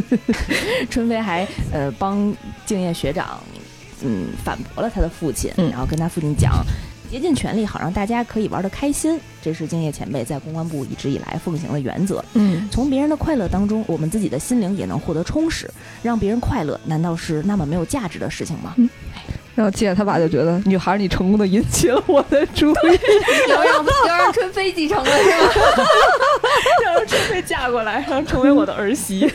[0.90, 2.34] 春飞还呃帮
[2.64, 3.40] 敬业学长。
[4.02, 6.52] 嗯，反驳了他的父亲，然后跟他父亲讲，
[7.06, 12.24] 竭尽全力好让大家可以玩得开心，这是敬业前辈在公关部一直以来奉行的原则。
[12.34, 15.70] 嗯，从别人的快乐当中，我们自己的心灵也能获得充实。
[16.02, 18.74] 让别人快乐，难道是那么没有价值的事情吗？
[19.54, 23.00] 然后接着他爸就觉得，女孩你成功的引起了我的注意，
[23.48, 25.86] 要让要让春飞继承了是吗？
[26.84, 29.26] 让春飞嫁过来，然后成为我的儿媳。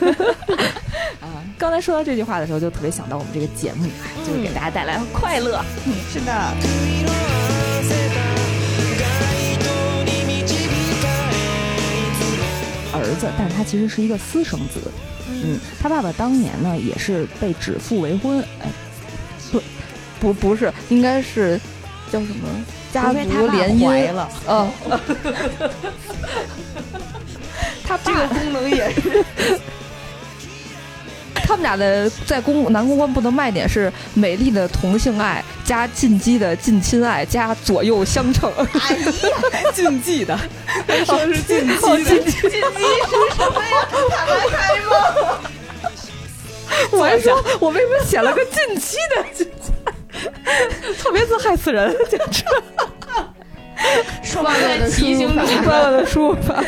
[1.20, 1.26] 啊，
[1.58, 3.88] 刚才说到这句话的时候，就特别想到我们这个节目，
[4.24, 5.60] 就是给大家带来快乐。
[5.88, 7.31] 嗯，是的。
[12.94, 14.80] 儿子，但他其实是一个私生子。
[15.30, 18.40] 嗯，他爸爸当年呢也是被指腹为婚。
[18.62, 18.70] 哎。
[20.20, 21.60] 不不是，应该是
[22.12, 22.48] 叫什么
[22.94, 24.30] 家族联姻了？
[24.48, 24.72] 嗯，
[27.84, 29.26] 他这个功能也是。
[31.52, 38.50] 他们俩的在公男公关部的卖点是美丽的同性爱加进击的近亲爱加左右相称。
[38.58, 39.12] 哎呀，
[39.74, 40.40] 禁忌的，
[41.06, 43.86] 说是禁忌的，禁忌是什么呀？
[44.10, 44.92] 坦白开吗？
[46.94, 49.46] 我还说，我为什么写了个近期的？
[51.04, 52.46] 特别字害死人，简直！
[54.24, 56.64] 双万的提醒你，双万的书法。